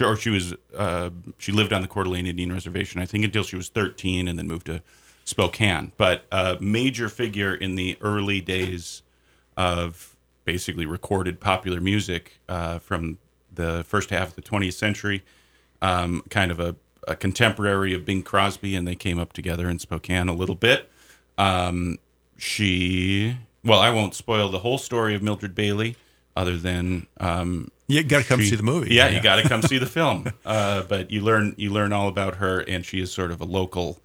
or 0.00 0.16
she 0.16 0.30
was 0.30 0.54
uh, 0.76 1.10
she 1.38 1.52
lived 1.52 1.72
on 1.72 1.82
the 1.82 1.88
Coeur 1.88 2.04
d'Alene 2.04 2.26
Indian 2.26 2.52
Reservation, 2.52 3.00
I 3.00 3.06
think, 3.06 3.24
until 3.24 3.42
she 3.42 3.56
was 3.56 3.68
13, 3.68 4.28
and 4.28 4.38
then 4.38 4.46
moved 4.46 4.66
to 4.66 4.82
Spokane. 5.24 5.92
But 5.96 6.24
a 6.30 6.58
major 6.60 7.08
figure 7.08 7.54
in 7.54 7.74
the 7.74 7.96
early 8.00 8.40
days 8.40 9.02
of 9.56 10.16
basically 10.44 10.86
recorded 10.86 11.40
popular 11.40 11.80
music 11.80 12.38
uh, 12.48 12.78
from 12.78 13.18
the 13.52 13.84
first 13.86 14.10
half 14.10 14.28
of 14.28 14.34
the 14.36 14.42
20th 14.42 14.74
century, 14.74 15.24
um, 15.82 16.22
kind 16.30 16.50
of 16.50 16.60
a, 16.60 16.76
a 17.08 17.16
contemporary 17.16 17.94
of 17.94 18.04
Bing 18.04 18.22
Crosby, 18.22 18.76
and 18.76 18.86
they 18.86 18.94
came 18.94 19.18
up 19.18 19.32
together 19.32 19.68
in 19.68 19.78
Spokane 19.78 20.28
a 20.28 20.34
little 20.34 20.54
bit. 20.54 20.90
Um, 21.38 21.98
she, 22.38 23.36
well, 23.64 23.80
I 23.80 23.90
won't 23.90 24.14
spoil 24.14 24.48
the 24.50 24.58
whole 24.60 24.78
story 24.78 25.14
of 25.14 25.22
Mildred 25.22 25.54
Bailey, 25.54 25.96
other 26.36 26.56
than 26.56 27.06
um, 27.18 27.70
You 27.88 28.02
got 28.02 28.18
to 28.22 28.24
come 28.24 28.40
she- 28.40 28.50
see 28.50 28.56
the 28.56 28.62
movie. 28.62 28.94
Yeah, 28.94 29.08
you 29.08 29.22
got 29.22 29.36
to 29.36 29.48
come 29.48 29.62
see 29.62 29.78
the 29.78 29.86
film. 29.98 30.32
Uh, 30.44 30.82
but 30.82 31.10
you 31.10 31.20
learn 31.22 31.54
you 31.56 31.70
learn 31.70 31.92
all 31.92 32.08
about 32.08 32.36
her, 32.36 32.60
and 32.60 32.84
she 32.84 33.00
is 33.00 33.10
sort 33.12 33.30
of 33.30 33.40
a 33.40 33.44
local 33.44 33.98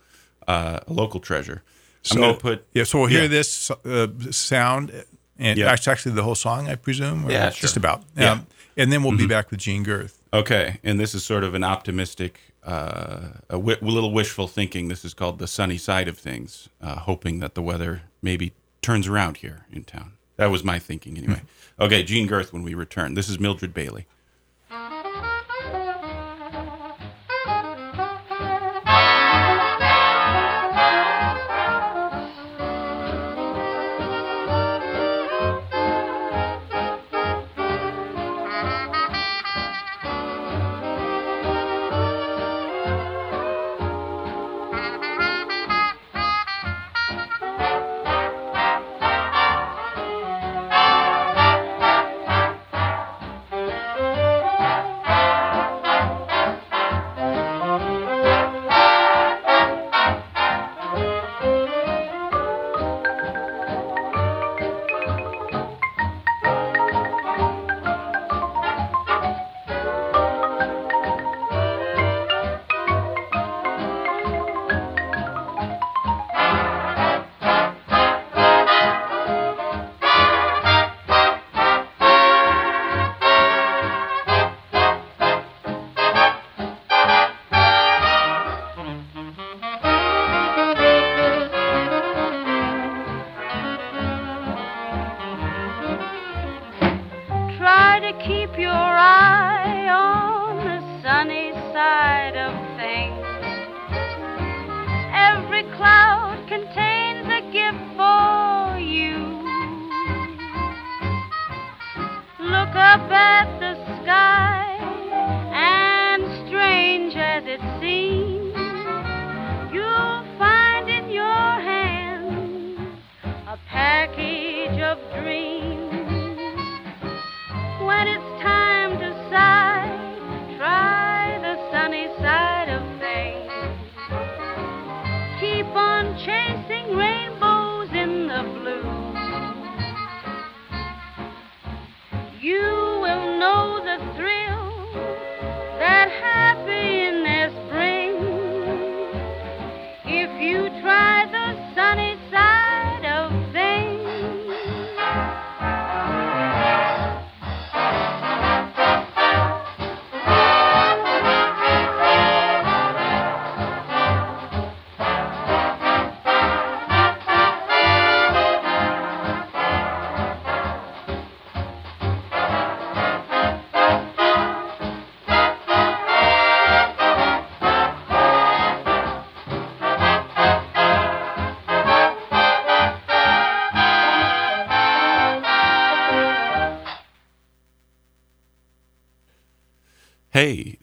uh, 0.48 0.80
a 0.88 0.94
local 0.94 1.20
treasure. 1.20 1.62
To 2.04 2.34
put 2.34 2.66
Yeah, 2.74 2.84
so 2.86 3.00
we'll 3.00 3.08
hear 3.10 3.22
Yeah. 3.24 3.28
this 3.28 3.70
uh, 3.70 4.08
sound, 4.32 4.92
and 5.38 5.60
Yeah. 5.60 5.72
actually 5.72 6.14
the 6.14 6.24
whole 6.24 6.36
song, 6.36 6.68
I 6.68 6.76
presume. 6.76 7.26
or 7.28 7.32
Yeah, 7.32 7.50
just 7.52 7.78
about. 7.78 8.04
Yeah. 8.18 8.32
Um, 8.32 8.48
and 8.78 8.92
then 8.92 9.04
we'll 9.04 9.18
be 9.18 9.28
back 9.28 9.52
with 9.52 9.60
Gene 9.60 9.84
Girth. 9.84 10.18
Okay, 10.34 10.80
and 10.84 11.00
this 11.00 11.14
is 11.14 11.24
sort 11.26 11.44
of 11.44 11.54
an 11.54 11.64
optimistic, 11.64 12.40
uh, 12.66 13.28
a 13.50 13.58
little 13.58 14.12
wishful 14.14 14.48
thinking. 14.48 14.88
This 14.88 15.04
is 15.06 15.14
called 15.14 15.38
the 15.40 15.48
sunny 15.48 15.78
side 15.78 16.08
of 16.08 16.18
things, 16.18 16.70
uh, 16.82 16.96
hoping 16.96 17.40
that 17.40 17.54
the 17.54 17.62
weather 17.62 18.04
maybe 18.22 18.54
turns 18.82 19.08
around 19.08 19.38
here 19.38 19.66
in 19.72 19.84
town. 19.84 20.13
That 20.38 20.48
was 20.48 20.63
my 20.63 20.80
thinking 20.80 21.18
anyway. 21.18 21.42
Hmm. 21.78 21.84
okay, 21.84 22.04
Gene 22.04 22.28
Girth 22.28 22.51
when 22.51 22.63
we 22.63 22.74
return. 22.74 23.13
This 23.13 23.30
is 23.30 23.40
Mildred 23.40 23.74
Bailey. 23.74 24.08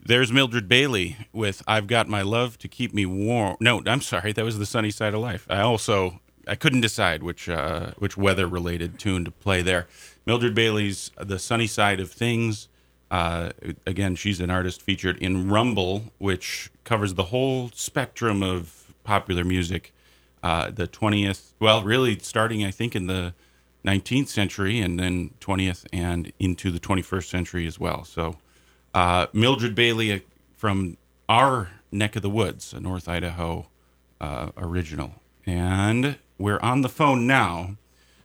There's 0.09 0.31
Mildred 0.31 0.67
Bailey 0.67 1.17
with 1.31 1.61
I've 1.67 1.85
Got 1.85 2.09
My 2.09 2.23
Love 2.23 2.57
to 2.59 2.67
Keep 2.67 2.95
Me 2.95 3.05
Warm. 3.05 3.57
No, 3.59 3.83
I'm 3.85 4.01
sorry, 4.01 4.33
that 4.33 4.43
was 4.43 4.57
The 4.57 4.65
Sunny 4.65 4.89
Side 4.89 5.13
of 5.13 5.21
Life. 5.21 5.45
I 5.47 5.61
also 5.61 6.19
I 6.47 6.55
couldn't 6.55 6.81
decide 6.81 7.21
which 7.21 7.47
uh, 7.47 7.91
which 7.99 8.17
weather 8.17 8.47
related 8.47 8.97
tune 8.97 9.23
to 9.25 9.31
play 9.31 9.61
there. 9.61 9.87
Mildred 10.25 10.55
Bailey's 10.55 11.11
The 11.15 11.37
Sunny 11.37 11.67
Side 11.67 11.99
of 11.99 12.11
Things. 12.11 12.69
Uh, 13.11 13.51
again, 13.85 14.15
she's 14.15 14.39
an 14.39 14.49
artist 14.49 14.81
featured 14.81 15.17
in 15.19 15.47
Rumble, 15.47 16.05
which 16.17 16.71
covers 16.83 17.13
the 17.13 17.25
whole 17.25 17.69
spectrum 17.75 18.41
of 18.41 18.93
popular 19.03 19.43
music. 19.43 19.93
Uh, 20.41 20.71
the 20.71 20.87
20th, 20.87 21.51
well, 21.59 21.83
really 21.83 22.17
starting, 22.19 22.63
I 22.63 22.71
think, 22.71 22.95
in 22.95 23.07
the 23.07 23.33
19th 23.85 24.27
century 24.27 24.79
and 24.79 24.99
then 24.99 25.31
20th 25.41 25.85
and 25.91 26.31
into 26.39 26.71
the 26.71 26.79
21st 26.79 27.25
century 27.25 27.67
as 27.67 27.79
well. 27.79 28.03
So, 28.03 28.37
uh, 28.93 29.27
Mildred 29.33 29.75
Bailey 29.75 30.11
uh, 30.11 30.19
from 30.55 30.97
our 31.27 31.71
neck 31.91 32.15
of 32.15 32.21
the 32.21 32.29
woods, 32.29 32.73
a 32.73 32.79
North 32.79 33.07
Idaho 33.07 33.67
uh, 34.19 34.49
original. 34.57 35.15
And 35.45 36.17
we're 36.37 36.59
on 36.59 36.81
the 36.81 36.89
phone 36.89 37.25
now 37.25 37.77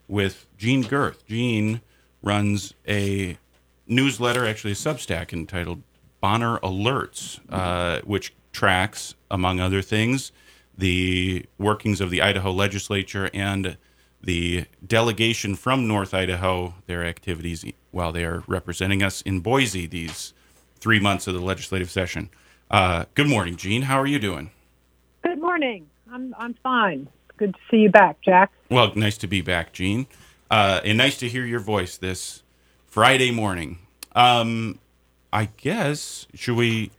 with 0.09 0.47
Gene 0.59 0.83
Girth. 0.83 1.27
Gene 1.27 1.81
runs 2.23 2.75
a 2.89 3.39
newsletter, 3.87 4.47
actually 4.47 4.73
a 4.73 4.77
Substack 4.77 5.33
entitled 5.33 5.83
Bonner 6.21 6.59
Alerts, 6.59 7.41
uh, 7.51 8.01
which 8.05 8.35
tracks, 8.53 9.15
among 9.31 9.61
other 9.61 9.83
things, 9.83 10.33
the 10.77 11.45
workings 11.59 12.01
of 12.01 12.11
the 12.11 12.23
Idaho 12.23 12.51
legislature 12.51 13.31
and 13.35 13.77
the 14.23 14.65
delegation 14.85 15.55
from 15.55 15.87
North 15.87 16.15
Idaho, 16.15 16.75
their 16.87 17.05
activities 17.05 17.65
while 17.91 18.11
they 18.11 18.25
are 18.25 18.43
representing 18.47 19.03
us 19.03 19.21
in 19.23 19.41
Boise 19.41 19.87
these 19.87 20.33
three 20.85 21.01
months 21.01 21.27
of 21.27 21.33
the 21.33 21.41
legislative 21.41 21.91
session. 21.91 22.29
Uh, 22.71 23.07
good 23.15 23.27
morning, 23.27 23.57
Gene. 23.57 23.83
How 23.83 23.99
are 23.99 24.07
you 24.07 24.19
doing? 24.19 24.51
Good 25.23 25.41
morning. 25.41 25.89
I'm 26.13 26.35
I'm 26.39 26.53
fine. 26.63 27.09
Good 27.39 27.55
to 27.55 27.61
see 27.71 27.79
you 27.79 27.91
back, 27.91 28.21
Jack. 28.21 28.53
Well, 28.69 28.93
nice 28.95 29.17
to 29.19 29.27
be 29.27 29.41
back, 29.41 29.73
Gene, 29.73 30.07
uh, 30.51 30.83
and 30.85 30.99
nice 30.99 31.17
to 31.21 31.29
hear 31.29 31.47
your 31.47 31.61
voice 31.61 31.97
this 31.97 32.43
Friday 32.87 33.31
morning. 33.31 33.79
Um, 34.15 34.79
I 35.33 35.49
guess 35.57 36.27
should 36.35 36.57
we? 36.57 36.91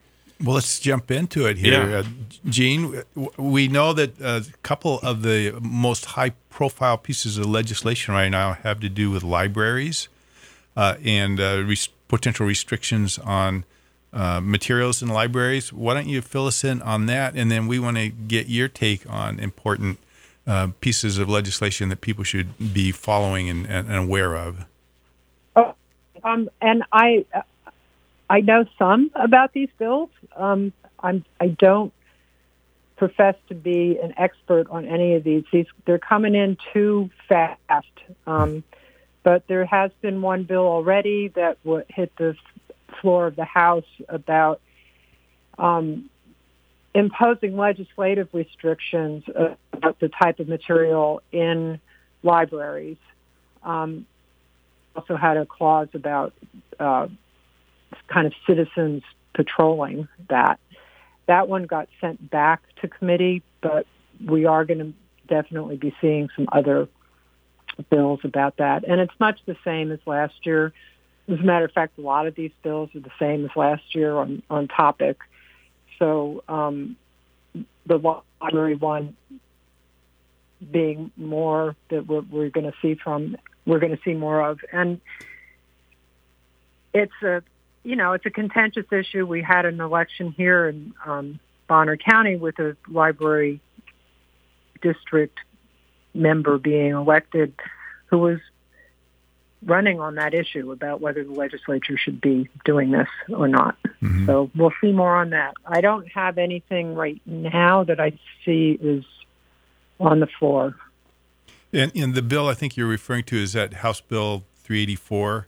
Well, 0.44 0.56
let's 0.56 0.80
jump 0.80 1.12
into 1.12 1.46
it 1.46 1.60
here. 1.60 1.88
Yeah. 1.88 1.98
Uh, 2.00 2.04
Gene, 2.50 3.04
we 3.38 3.68
know 3.68 3.94
that 3.94 4.20
a 4.20 4.46
couple 4.64 5.00
of 5.02 5.22
the 5.22 5.58
most 5.62 6.06
high 6.06 6.32
profile 6.50 6.98
pieces 6.98 7.38
of 7.38 7.46
legislation 7.46 8.16
right 8.16 8.30
now 8.30 8.54
have 8.54 8.80
to 8.80 8.90
do 8.90 9.12
with 9.12 9.22
libraries 9.22 10.10
uh, 10.76 10.96
and 11.04 11.40
uh, 11.40 11.64
res- 11.64 11.90
potential 12.08 12.48
restrictions 12.48 13.20
on 13.20 13.64
uh, 14.16 14.40
materials 14.42 15.02
in 15.02 15.10
libraries. 15.10 15.74
Why 15.74 15.94
don't 15.94 16.08
you 16.08 16.22
fill 16.22 16.48
us 16.48 16.64
in 16.64 16.82
on 16.82 17.06
that? 17.08 17.36
And 17.36 17.52
then 17.52 17.68
we 17.68 17.80
want 17.80 17.98
to 17.98 18.10
get 18.10 18.48
your 18.48 18.70
take 18.70 19.08
on 19.10 19.40
important 19.40 20.00
uh, 20.48 20.70
pieces 20.80 21.18
of 21.18 21.28
legislation 21.28 21.90
that 21.90 22.02
people 22.02 22.24
should 22.24 22.74
be 22.74 22.92
following 22.92 23.50
and, 23.50 23.66
and, 23.66 23.88
and 23.88 23.98
aware 23.98 24.36
of. 24.36 24.66
Oh, 25.56 25.76
um, 26.24 26.50
and 26.62 26.84
I 26.92 27.26
I 28.30 28.42
know 28.42 28.66
some 28.80 29.12
about 29.16 29.54
these 29.54 29.70
bills. 29.78 30.10
Um, 30.36 30.72
I'm 31.00 31.26
I 31.40 31.50
don't 31.50 31.92
profess 32.96 33.36
to 33.50 33.56
be 33.56 33.98
an 34.02 34.14
expert 34.18 34.70
on 34.70 34.86
any 34.86 35.16
of 35.16 35.24
these. 35.24 35.44
These 35.52 35.68
they're 35.86 36.00
coming 36.00 36.36
in 36.36 36.58
too 36.74 37.10
fast. 37.28 37.88
Um, 38.26 38.64
but 39.24 39.48
there 39.48 39.66
has 39.66 39.92
been 40.02 40.22
one 40.22 40.44
bill 40.44 40.68
already 40.68 41.30
that 41.30 41.62
w- 41.64 41.84
hit 41.90 42.16
the 42.18 42.36
floor 43.02 43.28
of 43.28 43.36
the 43.36 43.46
House 43.46 43.86
about 44.10 44.62
um, 45.58 46.10
imposing 46.94 47.58
legislative 47.58 48.30
restrictions 48.34 49.24
uh, 49.30 49.56
about 49.74 50.00
the 50.00 50.10
type 50.10 50.40
of 50.40 50.48
material 50.48 51.22
in 51.32 51.80
libraries. 52.24 52.98
Um, 53.64 54.06
also 54.96 55.18
had 55.18 55.38
a 55.38 55.46
clause 55.46 55.90
about 55.94 56.34
uh, 56.80 57.08
kind 58.08 58.28
of 58.28 58.34
citizens 58.48 59.04
patrolling 59.34 60.08
that. 60.30 60.60
That 61.28 61.48
one 61.48 61.64
got 61.64 61.90
sent 62.00 62.30
back 62.30 62.62
to 62.82 62.88
committee, 62.88 63.42
but 63.62 63.88
we 64.24 64.46
are 64.46 64.64
going 64.64 64.80
to 64.80 64.94
definitely 65.28 65.76
be 65.76 65.94
seeing 66.00 66.30
some 66.36 66.48
other 66.52 66.88
bills 67.90 68.20
about 68.24 68.58
that. 68.58 68.88
And 68.88 69.02
it's 69.02 69.14
much 69.20 69.40
the 69.46 69.58
same 69.66 69.92
as 69.92 70.00
last 70.06 70.34
year. 70.46 70.72
As 71.28 71.40
a 71.40 71.44
matter 71.44 71.66
of 71.66 71.72
fact, 71.72 71.98
a 71.98 72.02
lot 72.02 72.28
of 72.28 72.36
these 72.36 72.52
bills 72.64 72.90
are 72.96 73.00
the 73.00 73.12
same 73.20 73.46
as 73.46 73.52
last 73.56 73.96
year 73.96 74.16
on, 74.16 74.44
on 74.50 74.68
topic. 74.68 75.18
So 75.98 76.44
um, 76.48 76.98
the 77.86 78.22
library 78.42 78.76
one 78.76 79.16
being 80.72 81.12
more 81.18 81.76
that 81.90 82.06
we're, 82.08 82.22
we're 82.22 82.50
going 82.50 82.72
to 82.72 82.78
see 82.82 82.96
from, 82.96 83.38
we're 83.66 83.80
going 83.80 83.96
to 83.96 84.02
see 84.04 84.14
more 84.14 84.42
of. 84.42 84.60
And 84.72 85.02
it's 86.94 87.14
a, 87.24 87.42
you 87.84 87.96
know, 87.96 88.14
it's 88.14 88.26
a 88.26 88.32
contentious 88.32 88.86
issue. 88.92 89.26
We 89.26 89.42
had 89.42 89.66
an 89.66 89.82
election 89.82 90.32
here 90.32 90.70
in 90.70 90.94
um, 91.06 91.40
Bonner 91.68 91.98
County 91.98 92.36
with 92.36 92.60
a 92.60 92.78
library 92.88 93.62
district 94.82 95.40
member 96.14 96.58
being 96.58 96.92
elected 96.92 97.54
who 98.08 98.20
was 98.20 98.40
running 99.66 100.00
on 100.00 100.16
that 100.16 100.34
issue 100.34 100.72
about 100.72 101.02
whether 101.02 101.24
the 101.24 101.32
legislature 101.32 101.98
should 101.98 102.22
be 102.22 102.48
doing 102.64 102.92
this 102.92 103.08
or 103.30 103.48
not. 103.48 103.76
So 104.26 104.52
we'll 104.56 104.74
see 104.82 104.92
more 104.92 105.16
on 105.16 105.32
that. 105.32 105.56
I 105.66 105.82
don't 105.82 106.08
have 106.12 106.38
anything 106.38 106.96
right 106.96 107.20
now 107.26 107.84
that 107.84 108.00
I 108.00 108.14
see 108.46 108.78
is 108.80 109.04
on 110.00 110.20
the 110.20 110.28
floor. 110.28 110.76
And, 111.74 111.92
and 111.96 112.14
the 112.14 112.22
bill 112.22 112.48
I 112.48 112.54
think 112.54 112.78
you're 112.78 112.88
referring 112.88 113.24
to 113.26 113.38
is 113.38 113.54
that 113.54 113.76
House 113.76 114.02
Bill 114.02 114.44
384. 114.64 115.48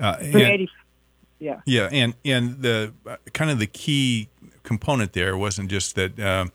Uh, 0.00 0.16
and- 0.20 0.32
380, 0.32 0.70
yeah. 1.38 1.60
Yeah, 1.66 1.88
and 1.92 2.14
and 2.24 2.62
the 2.62 2.92
uh, 3.06 3.16
kind 3.32 3.50
of 3.50 3.58
the 3.58 3.66
key 3.66 4.28
component 4.64 5.12
there 5.12 5.36
wasn't 5.36 5.70
just 5.70 5.94
that 5.94 6.18
um, 6.18 6.50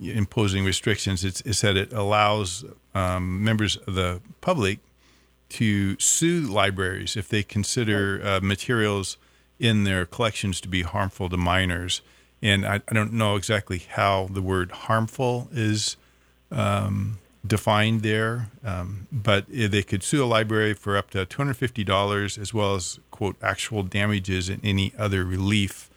imposing 0.00 0.64
restrictions; 0.64 1.24
it's, 1.24 1.40
it's 1.42 1.62
that 1.62 1.76
it 1.76 1.92
allows 1.92 2.64
um, 2.94 3.42
members 3.42 3.76
of 3.76 3.94
the 3.94 4.20
public 4.40 4.80
to 5.50 5.98
sue 5.98 6.40
libraries 6.42 7.16
if 7.16 7.28
they 7.28 7.42
consider 7.42 8.20
uh, 8.22 8.40
materials 8.42 9.16
in 9.58 9.84
their 9.84 10.06
collections 10.06 10.60
to 10.60 10.68
be 10.68 10.82
harmful 10.82 11.28
to 11.28 11.36
minors. 11.36 12.00
And 12.42 12.66
I, 12.66 12.80
I 12.88 12.94
don't 12.94 13.12
know 13.12 13.36
exactly 13.36 13.78
how 13.78 14.28
the 14.30 14.42
word 14.42 14.70
"harmful" 14.70 15.48
is 15.52 15.96
um, 16.52 17.18
defined 17.46 18.02
there, 18.02 18.50
um, 18.64 19.06
but 19.10 19.46
they 19.48 19.82
could 19.82 20.02
sue 20.02 20.24
a 20.24 20.26
library 20.26 20.74
for 20.74 20.96
up 20.96 21.10
to 21.10 21.26
$250 21.26 22.38
as 22.38 22.54
well 22.54 22.74
as, 22.74 22.98
quote, 23.10 23.36
actual 23.42 23.82
damages 23.82 24.48
and 24.48 24.60
any 24.64 24.92
other 24.98 25.24
relief. 25.24 25.90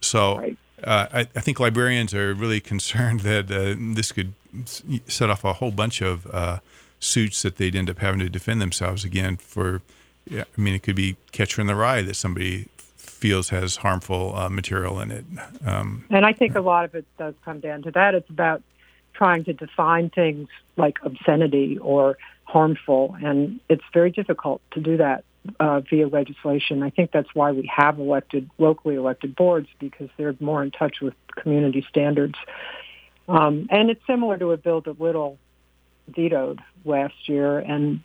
So 0.00 0.38
Right. 0.38 0.56
uh, 0.82 1.06
I, 1.12 1.20
I 1.20 1.40
think 1.40 1.60
librarians 1.60 2.14
are 2.14 2.34
really 2.34 2.60
concerned 2.72 3.20
that 3.20 3.50
uh, 3.50 3.74
this 3.94 4.12
could 4.12 4.32
set 5.06 5.30
off 5.30 5.44
a 5.44 5.54
whole 5.54 5.70
bunch 5.70 6.00
of 6.02 6.26
uh, 6.26 6.58
suits 7.02 7.42
that 7.42 7.56
they'd 7.56 7.74
end 7.74 7.90
up 7.90 7.98
having 7.98 8.20
to 8.20 8.28
defend 8.28 8.62
themselves 8.62 9.04
again 9.04 9.36
for. 9.36 9.82
Yeah, 10.24 10.44
I 10.56 10.60
mean, 10.60 10.74
it 10.74 10.84
could 10.84 10.94
be 10.94 11.16
catcher 11.32 11.60
in 11.60 11.66
the 11.66 11.74
rye 11.74 12.02
that 12.02 12.14
somebody 12.14 12.68
feels 12.96 13.48
has 13.48 13.76
harmful 13.76 14.34
uh, 14.36 14.48
material 14.48 15.00
in 15.00 15.10
it. 15.10 15.24
Um, 15.66 16.04
And 16.10 16.24
I 16.24 16.32
think 16.32 16.54
a 16.54 16.60
lot 16.60 16.84
of 16.84 16.94
it 16.94 17.04
does 17.18 17.34
come 17.44 17.58
down 17.58 17.82
to 17.82 17.90
that. 17.90 18.14
It's 18.14 18.30
about 18.30 18.62
trying 19.14 19.44
to 19.44 19.52
define 19.52 20.10
things 20.10 20.48
like 20.76 20.98
obscenity 21.02 21.78
or 21.78 22.18
harmful, 22.44 23.16
and 23.22 23.58
it's 23.68 23.84
very 23.92 24.10
difficult 24.10 24.62
to 24.72 24.80
do 24.80 24.96
that 24.96 25.24
uh, 25.58 25.80
via 25.80 26.06
legislation. 26.06 26.82
I 26.82 26.90
think 26.90 27.10
that's 27.10 27.34
why 27.34 27.50
we 27.50 27.68
have 27.74 27.98
elected 27.98 28.48
locally 28.58 28.94
elected 28.94 29.34
boards 29.34 29.68
because 29.80 30.08
they're 30.16 30.36
more 30.38 30.62
in 30.62 30.70
touch 30.70 31.00
with 31.00 31.14
community 31.34 31.84
standards. 31.88 32.34
Um, 33.28 33.66
and 33.70 33.90
it's 33.90 34.04
similar 34.06 34.38
to 34.38 34.52
a 34.52 34.56
bill 34.56 34.80
that 34.82 35.00
Little 35.00 35.38
vetoed 36.08 36.60
last 36.84 37.28
year, 37.28 37.58
and 37.58 38.00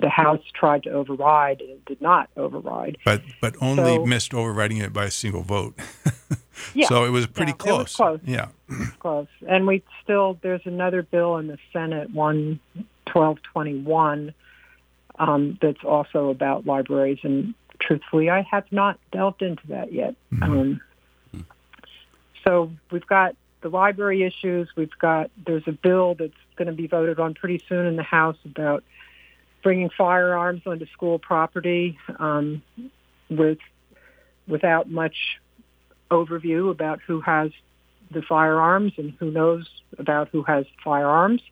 the 0.00 0.08
House 0.08 0.42
tried 0.54 0.84
to 0.84 0.90
override 0.90 1.60
and 1.60 1.84
did 1.86 2.00
not 2.00 2.30
override. 2.36 2.98
but 3.04 3.22
but 3.40 3.56
only 3.60 3.96
So- 3.96 4.06
missed 4.06 4.32
overriding 4.34 4.76
it 4.78 4.92
by 4.92 5.04
a 5.06 5.10
single 5.10 5.42
vote. 5.42 5.74
Yeah. 6.74 6.88
so 6.88 7.04
it 7.04 7.10
was 7.10 7.24
pretty 7.28 7.52
Yeah, 7.64 7.74
it 7.74 7.78
was 7.78 7.94
close. 7.94 7.96
close. 7.96 8.20
Yeah. 8.24 8.48
close. 8.98 9.28
And 9.46 9.64
we 9.64 9.80
still 10.02 10.38
there's 10.42 10.60
another 10.64 11.02
bill 11.04 11.36
in 11.36 11.46
the 11.46 11.56
Senate, 11.72 12.10
one 12.10 12.58
twelve 13.06 13.40
twenty 13.42 13.78
one, 13.78 14.34
um, 15.20 15.56
that's 15.62 15.84
also 15.84 16.30
about 16.30 16.66
libraries. 16.66 17.20
And 17.22 17.54
truthfully, 17.78 18.28
I 18.28 18.42
have 18.50 18.64
not 18.72 18.98
delved 19.12 19.40
into 19.42 19.64
that 19.68 19.92
yet. 19.92 20.16
Um, 20.42 20.80
so 22.44 22.70
we've 22.90 23.06
got 23.06 23.36
the 23.60 23.68
library 23.68 24.22
issues. 24.24 24.68
We've 24.76 24.96
got 24.98 25.30
there's 25.46 25.66
a 25.66 25.72
bill 25.72 26.14
that's 26.14 26.32
going 26.58 26.66
to 26.66 26.74
be 26.74 26.86
voted 26.86 27.18
on 27.18 27.32
pretty 27.34 27.62
soon 27.68 27.86
in 27.86 27.96
the 27.96 28.02
House 28.02 28.36
about 28.44 28.84
bringing 29.62 29.88
firearms 29.96 30.62
onto 30.66 30.86
school 30.88 31.18
property 31.18 31.98
um, 32.18 32.62
with 33.30 33.58
without 34.46 34.90
much 34.90 35.16
overview 36.10 36.70
about 36.70 37.00
who 37.06 37.20
has 37.20 37.50
the 38.10 38.22
firearms 38.22 38.92
and 38.96 39.12
who 39.18 39.30
knows 39.30 39.68
about 39.98 40.28
who 40.28 40.42
has 40.42 40.64
firearms. 40.82 41.42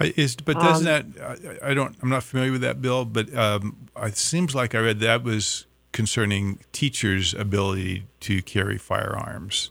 I- 0.00 0.12
Is 0.16 0.36
but 0.36 0.58
doesn't 0.58 0.86
Um, 0.86 1.12
that 1.16 1.58
I, 1.62 1.70
I 1.70 1.74
don't 1.74 1.96
I'm 2.02 2.08
not 2.08 2.22
familiar 2.22 2.52
with 2.52 2.62
that 2.62 2.80
bill, 2.80 3.04
but 3.04 3.34
um, 3.34 3.76
it 3.96 4.16
seems 4.16 4.54
like 4.54 4.74
I 4.74 4.78
read 4.78 5.00
that 5.00 5.22
was 5.22 5.66
concerning 5.92 6.58
teachers' 6.72 7.34
ability 7.34 8.04
to 8.20 8.42
carry 8.42 8.78
firearms. 8.78 9.70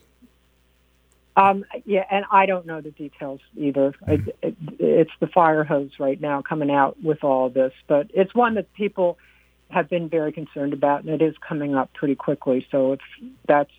Um, 1.35 1.65
yeah, 1.85 2.05
and 2.11 2.25
I 2.31 2.45
don't 2.45 2.65
know 2.65 2.81
the 2.81 2.91
details 2.91 3.39
either. 3.55 3.93
It, 4.07 4.35
it, 4.41 4.55
it's 4.79 5.11
the 5.19 5.27
fire 5.27 5.63
hose 5.63 5.91
right 5.99 6.19
now 6.19 6.41
coming 6.41 6.69
out 6.69 7.01
with 7.01 7.23
all 7.23 7.49
this, 7.49 7.71
but 7.87 8.07
it's 8.13 8.35
one 8.35 8.55
that 8.55 8.71
people 8.73 9.17
have 9.69 9.89
been 9.89 10.09
very 10.09 10.33
concerned 10.33 10.73
about, 10.73 11.03
and 11.03 11.09
it 11.09 11.21
is 11.21 11.35
coming 11.37 11.75
up 11.75 11.93
pretty 11.93 12.15
quickly. 12.15 12.67
So 12.69 12.93
if 12.93 12.99
that's 13.47 13.71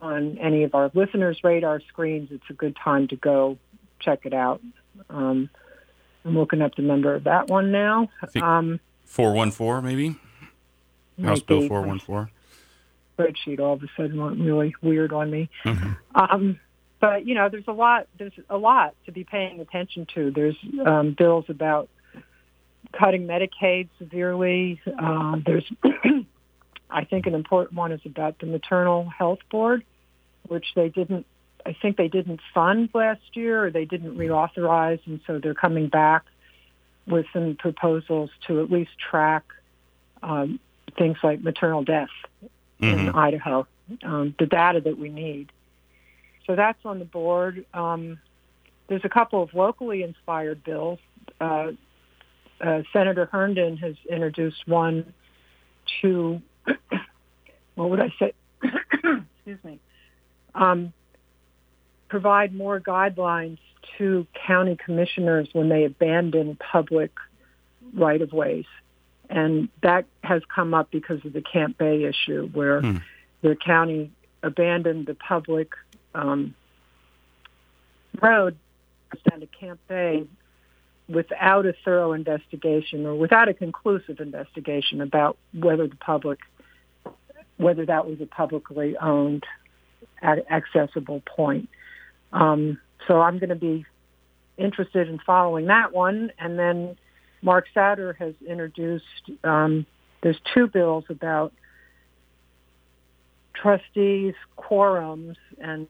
on 0.00 0.38
any 0.38 0.62
of 0.62 0.74
our 0.74 0.90
listeners' 0.94 1.38
radar 1.42 1.80
screens, 1.88 2.28
it's 2.30 2.48
a 2.48 2.52
good 2.52 2.76
time 2.76 3.08
to 3.08 3.16
go 3.16 3.58
check 3.98 4.20
it 4.24 4.32
out. 4.34 4.60
Um, 5.10 5.50
I'm 6.24 6.38
looking 6.38 6.62
up 6.62 6.76
the 6.76 6.82
number 6.82 7.14
of 7.14 7.24
that 7.24 7.48
one 7.48 7.72
now. 7.72 8.08
Um, 8.40 8.78
414 9.04 9.84
maybe? 9.84 10.16
House 11.22 11.40
Bill 11.40 11.68
414. 11.68 12.28
spreadsheet 13.18 13.60
all 13.60 13.74
of 13.74 13.82
a 13.82 13.86
sudden 13.96 14.20
went 14.20 14.40
really 14.40 14.74
weird 14.82 15.12
on 15.12 15.30
me. 15.30 15.48
Mhm. 15.64 15.96
Um, 16.14 16.58
but 17.04 17.26
you 17.26 17.34
know, 17.34 17.50
there's 17.50 17.68
a 17.68 17.72
lot. 17.72 18.06
There's 18.18 18.32
a 18.48 18.56
lot 18.56 18.94
to 19.04 19.12
be 19.12 19.24
paying 19.24 19.60
attention 19.60 20.06
to. 20.14 20.30
There's 20.30 20.56
um, 20.86 21.12
bills 21.12 21.44
about 21.48 21.90
cutting 22.92 23.26
Medicaid 23.26 23.90
severely. 23.98 24.80
Uh, 24.86 25.36
there's, 25.44 25.70
I 26.90 27.04
think, 27.04 27.26
an 27.26 27.34
important 27.34 27.74
one 27.74 27.92
is 27.92 28.00
about 28.06 28.38
the 28.38 28.46
maternal 28.46 29.04
health 29.06 29.40
board, 29.50 29.84
which 30.48 30.64
they 30.74 30.88
didn't. 30.88 31.26
I 31.66 31.76
think 31.80 31.98
they 31.98 32.08
didn't 32.08 32.40
fund 32.54 32.88
last 32.94 33.20
year, 33.34 33.66
or 33.66 33.70
they 33.70 33.84
didn't 33.84 34.16
reauthorize, 34.16 35.00
and 35.06 35.20
so 35.26 35.38
they're 35.38 35.52
coming 35.52 35.88
back 35.88 36.24
with 37.06 37.26
some 37.34 37.56
proposals 37.56 38.30
to 38.46 38.62
at 38.62 38.70
least 38.70 38.92
track 38.98 39.44
um, 40.22 40.58
things 40.96 41.18
like 41.22 41.42
maternal 41.42 41.84
death 41.84 42.08
in 42.80 42.98
Mhm. 42.98 43.14
Idaho, 43.14 43.66
um, 44.02 44.34
the 44.38 44.46
data 44.46 44.80
that 44.80 44.98
we 44.98 45.10
need. 45.10 45.52
So 46.46 46.54
that's 46.56 46.78
on 46.84 46.98
the 46.98 47.04
board. 47.04 47.64
Um, 47.72 48.18
there's 48.88 49.04
a 49.04 49.08
couple 49.08 49.42
of 49.42 49.54
locally 49.54 50.02
inspired 50.02 50.62
bills. 50.62 50.98
Uh, 51.40 51.72
uh, 52.60 52.82
Senator 52.92 53.26
Herndon 53.30 53.76
has 53.78 53.94
introduced 54.08 54.66
one 54.66 55.14
to, 56.02 56.40
what 57.74 57.90
would 57.90 58.00
I 58.00 58.12
say? 58.18 58.32
Excuse 58.62 59.64
me. 59.64 59.80
Um, 60.54 60.92
provide 62.08 62.54
more 62.54 62.78
guidelines 62.78 63.58
to 63.98 64.26
county 64.46 64.76
commissioners 64.82 65.48
when 65.52 65.68
they 65.68 65.84
abandon 65.84 66.56
public 66.56 67.10
right 67.94 68.20
of 68.20 68.32
ways. 68.32 68.66
And 69.30 69.68
that 69.82 70.04
has 70.22 70.42
come 70.54 70.74
up 70.74 70.90
because 70.90 71.24
of 71.24 71.32
the 71.32 71.42
Camp 71.42 71.78
Bay 71.78 72.04
issue, 72.04 72.48
where 72.52 72.80
Hmm. 72.80 72.96
the 73.42 73.56
county 73.56 74.10
abandoned 74.42 75.06
the 75.06 75.14
public 75.14 75.72
um, 76.14 76.54
road 78.20 78.56
down 79.28 79.40
to 79.40 79.46
Camp 79.46 79.80
Bay 79.88 80.26
without 81.08 81.66
a 81.66 81.74
thorough 81.84 82.12
investigation 82.12 83.06
or 83.06 83.14
without 83.14 83.48
a 83.48 83.54
conclusive 83.54 84.20
investigation 84.20 85.00
about 85.00 85.36
whether 85.52 85.86
the 85.86 85.96
public, 85.96 86.38
whether 87.56 87.84
that 87.86 88.06
was 88.06 88.20
a 88.20 88.26
publicly 88.26 88.96
owned, 88.96 89.44
accessible 90.22 91.22
point. 91.26 91.68
Um, 92.32 92.80
so 93.06 93.20
I'm 93.20 93.38
going 93.38 93.50
to 93.50 93.56
be 93.56 93.84
interested 94.56 95.08
in 95.08 95.18
following 95.18 95.66
that 95.66 95.92
one, 95.92 96.32
and 96.38 96.58
then 96.58 96.96
Mark 97.42 97.66
Sauter 97.74 98.14
has 98.14 98.34
introduced. 98.46 99.30
Um, 99.42 99.86
there's 100.22 100.40
two 100.54 100.66
bills 100.66 101.04
about 101.10 101.52
trustees 103.54 104.34
quorums 104.58 105.36
and 105.58 105.88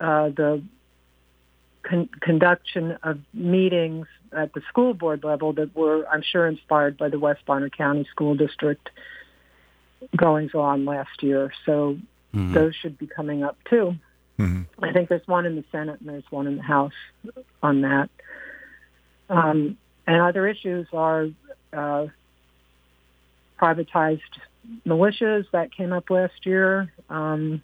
uh, 0.00 0.28
the 0.28 0.62
con- 1.82 2.08
conduction 2.20 2.98
of 3.02 3.20
meetings 3.32 4.06
at 4.32 4.52
the 4.52 4.60
school 4.68 4.94
board 4.94 5.24
level 5.24 5.52
that 5.54 5.74
were, 5.74 6.06
I'm 6.08 6.22
sure, 6.22 6.46
inspired 6.46 6.96
by 6.96 7.08
the 7.08 7.18
West 7.18 7.44
Bonner 7.46 7.70
County 7.70 8.06
School 8.10 8.34
District 8.34 8.90
goings 10.16 10.54
on 10.54 10.84
last 10.84 11.22
year. 11.22 11.52
So 11.66 11.98
Mhm. 12.34 12.52
those 12.52 12.74
should 12.76 12.98
be 12.98 13.06
coming 13.06 13.42
up 13.42 13.56
too. 13.64 13.96
Mhm. 14.38 14.66
I 14.82 14.92
think 14.92 15.08
there's 15.08 15.26
one 15.26 15.46
in 15.46 15.56
the 15.56 15.64
Senate 15.72 15.98
and 16.00 16.08
there's 16.08 16.30
one 16.30 16.46
in 16.46 16.56
the 16.56 16.62
House 16.62 16.92
on 17.62 17.80
that. 17.80 18.10
Um, 19.30 19.76
and 20.06 20.20
other 20.20 20.46
issues 20.46 20.86
are 20.92 21.28
uh, 21.72 22.06
privatized 23.60 24.20
militias 24.86 25.50
that 25.50 25.72
came 25.72 25.92
up 25.92 26.08
last 26.10 26.46
year, 26.46 26.92
um, 27.10 27.62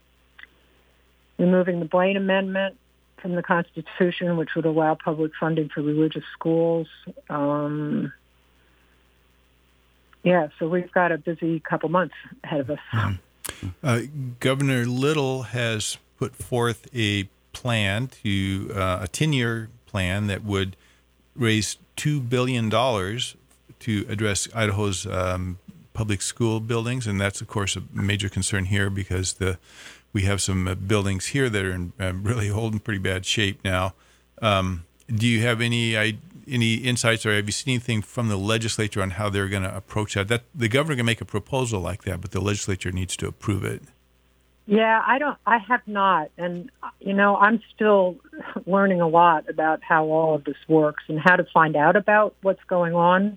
removing 1.38 1.80
the 1.80 1.86
Blaine 1.86 2.16
Amendment 2.16 2.76
from 3.20 3.34
the 3.34 3.42
Constitution, 3.42 4.36
which 4.36 4.50
would 4.54 4.66
allow 4.66 4.94
public 4.94 5.32
funding 5.38 5.68
for 5.68 5.82
religious 5.82 6.24
schools. 6.32 6.88
Um, 7.30 8.12
yeah, 10.22 10.48
so 10.58 10.68
we've 10.68 10.92
got 10.92 11.12
a 11.12 11.18
busy 11.18 11.60
couple 11.60 11.88
months 11.88 12.14
ahead 12.42 12.60
of 12.60 12.70
us. 12.70 13.16
Uh, 13.82 14.02
Governor 14.40 14.84
Little 14.84 15.44
has 15.44 15.96
put 16.18 16.34
forth 16.34 16.86
a 16.94 17.28
plan 17.52 18.08
to 18.22 18.70
uh, 18.74 18.98
a 19.02 19.08
10 19.08 19.32
year 19.32 19.68
plan 19.86 20.26
that 20.26 20.44
would 20.44 20.76
raise 21.34 21.78
$2 21.96 22.28
billion 22.28 22.68
to 22.70 24.06
address 24.08 24.48
Idaho's 24.54 25.06
um, 25.06 25.58
public 25.92 26.20
school 26.20 26.60
buildings. 26.60 27.06
And 27.06 27.20
that's, 27.20 27.40
of 27.40 27.46
course, 27.46 27.76
a 27.76 27.82
major 27.92 28.28
concern 28.28 28.66
here 28.66 28.90
because 28.90 29.34
the 29.34 29.58
we 30.14 30.22
have 30.22 30.40
some 30.40 30.66
uh, 30.66 30.74
buildings 30.74 31.26
here 31.26 31.50
that 31.50 31.62
are 31.62 31.72
in 31.72 31.92
uh, 32.00 32.14
really 32.14 32.48
old 32.60 32.72
and 32.72 32.82
pretty 32.82 33.00
bad 33.00 33.26
shape 33.26 33.62
now. 33.62 33.92
Um, 34.40 34.86
do 35.14 35.26
you 35.26 35.42
have 35.42 35.60
any 35.60 35.98
I, 35.98 36.16
any 36.48 36.76
insights, 36.76 37.26
or 37.26 37.34
have 37.34 37.46
you 37.46 37.52
seen 37.52 37.74
anything 37.74 38.00
from 38.00 38.28
the 38.28 38.36
legislature 38.36 39.02
on 39.02 39.10
how 39.10 39.28
they're 39.28 39.48
going 39.48 39.62
to 39.62 39.76
approach 39.76 40.14
that? 40.14 40.28
That 40.28 40.44
the 40.54 40.68
governor 40.68 40.96
can 40.96 41.06
make 41.06 41.20
a 41.20 41.26
proposal 41.26 41.80
like 41.80 42.04
that, 42.04 42.22
but 42.22 42.30
the 42.30 42.40
legislature 42.40 42.90
needs 42.90 43.16
to 43.18 43.26
approve 43.26 43.64
it. 43.64 43.82
Yeah, 44.66 45.02
I 45.06 45.18
don't. 45.18 45.36
I 45.46 45.58
have 45.58 45.82
not, 45.86 46.30
and 46.38 46.70
you 47.00 47.12
know, 47.12 47.36
I'm 47.36 47.60
still 47.74 48.16
learning 48.66 49.02
a 49.02 49.08
lot 49.08 49.48
about 49.50 49.82
how 49.82 50.06
all 50.06 50.34
of 50.34 50.44
this 50.44 50.56
works 50.68 51.04
and 51.08 51.20
how 51.20 51.36
to 51.36 51.44
find 51.52 51.76
out 51.76 51.96
about 51.96 52.34
what's 52.40 52.64
going 52.64 52.94
on. 52.94 53.36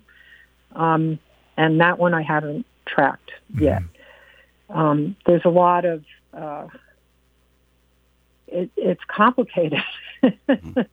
Um, 0.74 1.18
and 1.56 1.80
that 1.80 1.98
one 1.98 2.14
I 2.14 2.22
haven't 2.22 2.64
tracked 2.86 3.32
yet. 3.58 3.82
Um, 4.70 5.16
there's 5.26 5.44
a 5.44 5.50
lot 5.50 5.84
of. 5.84 6.04
Uh, 6.32 6.68
it, 8.46 8.70
it's 8.76 9.02
complicated, 9.06 9.82
and 10.22 10.86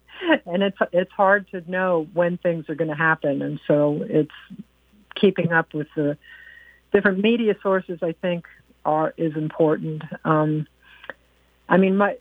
it's 0.63 0.77
it's 0.91 1.11
hard 1.11 1.49
to 1.51 1.69
know 1.69 2.07
when 2.13 2.37
things 2.37 2.69
are 2.69 2.75
going 2.75 2.89
to 2.89 2.95
happen, 2.95 3.41
and 3.41 3.59
so 3.67 4.03
it's 4.07 4.31
keeping 5.15 5.51
up 5.53 5.73
with 5.73 5.87
the 5.95 6.17
different 6.91 7.19
media 7.19 7.55
sources. 7.61 7.99
I 8.01 8.13
think 8.13 8.45
are 8.83 9.13
is 9.17 9.35
important. 9.35 10.03
Um, 10.23 10.67
I 11.67 11.77
mean, 11.77 11.97
my 11.97 12.17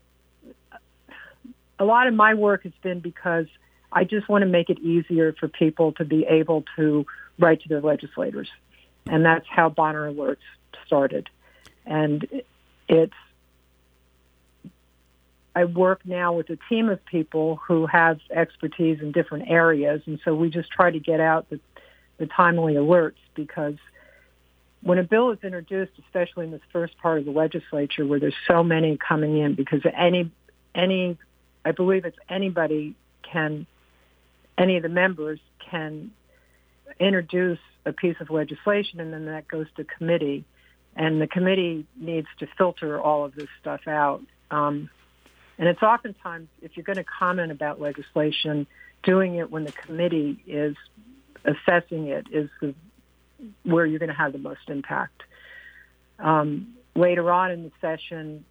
a 1.77 1.85
lot 1.85 2.07
of 2.07 2.13
my 2.13 2.33
work 2.33 2.63
has 2.63 2.73
been 2.81 2.99
because 2.99 3.47
I 3.91 4.03
just 4.03 4.27
want 4.29 4.41
to 4.41 4.47
make 4.47 4.69
it 4.69 4.79
easier 4.79 5.33
for 5.33 5.47
people 5.47 5.91
to 5.93 6.05
be 6.05 6.25
able 6.25 6.63
to 6.75 7.05
write 7.37 7.61
to 7.61 7.69
their 7.69 7.81
legislators, 7.81 8.49
and 9.05 9.25
that's 9.25 9.47
how 9.47 9.69
Bonner 9.69 10.11
Alerts 10.11 10.37
started. 10.85 11.29
And 11.85 12.27
it's 12.87 13.13
I 15.55 15.63
work 15.63 16.01
now 16.05 16.33
with 16.33 16.49
a 16.49 16.57
team 16.67 16.89
of 16.89 17.03
people 17.05 17.59
who 17.65 17.85
have 17.85 18.19
expertise 18.29 18.99
in 19.01 19.13
different 19.13 19.49
areas, 19.49 20.01
and 20.05 20.19
so 20.25 20.35
we 20.35 20.49
just 20.49 20.69
try 20.69 20.91
to 20.91 20.99
get 20.99 21.21
out 21.21 21.49
the, 21.49 21.61
the 22.17 22.27
timely 22.27 22.73
alerts 22.73 23.13
because 23.35 23.75
when 24.81 24.97
a 24.97 25.03
bill 25.03 25.31
is 25.31 25.39
introduced, 25.43 25.93
especially 26.05 26.45
in 26.45 26.51
this 26.51 26.61
first 26.73 26.97
part 26.97 27.19
of 27.19 27.25
the 27.25 27.31
legislature 27.31 28.05
where 28.05 28.19
there's 28.19 28.35
so 28.47 28.63
many 28.63 28.97
coming 28.97 29.37
in, 29.37 29.55
because 29.55 29.81
any 29.97 30.29
any 30.75 31.17
I 31.63 31.71
believe 31.71 32.03
it's 32.03 32.17
anybody 32.29 32.95
can 33.23 33.65
any 34.57 34.75
of 34.75 34.83
the 34.83 34.89
members 34.89 35.39
can 35.71 36.11
introduce 36.99 37.59
a 37.85 37.93
piece 37.93 38.15
of 38.19 38.29
legislation 38.29 38.99
and 38.99 39.11
then 39.11 39.25
that 39.25 39.47
goes 39.47 39.67
to 39.77 39.83
committee 39.83 40.45
and 40.95 41.21
the 41.21 41.27
committee 41.27 41.85
needs 41.95 42.27
to 42.39 42.47
filter 42.57 42.99
all 42.99 43.25
of 43.25 43.35
this 43.35 43.49
stuff 43.59 43.87
out. 43.87 44.21
Um, 44.51 44.89
and 45.57 45.67
it's 45.67 45.81
oftentimes, 45.81 46.47
if 46.61 46.75
you're 46.75 46.83
going 46.83 46.97
to 46.97 47.03
comment 47.03 47.51
about 47.51 47.79
legislation, 47.79 48.67
doing 49.03 49.35
it 49.35 49.51
when 49.51 49.63
the 49.63 49.71
committee 49.71 50.39
is 50.47 50.75
assessing 51.45 52.07
it 52.07 52.27
is 52.31 52.49
the, 52.61 52.73
where 53.63 53.85
you're 53.85 53.99
going 53.99 54.09
to 54.09 54.15
have 54.15 54.33
the 54.33 54.39
most 54.39 54.69
impact. 54.69 55.23
Um, 56.19 56.75
later 56.95 57.31
on 57.31 57.51
in 57.51 57.63
the 57.63 57.71
session, 57.81 58.45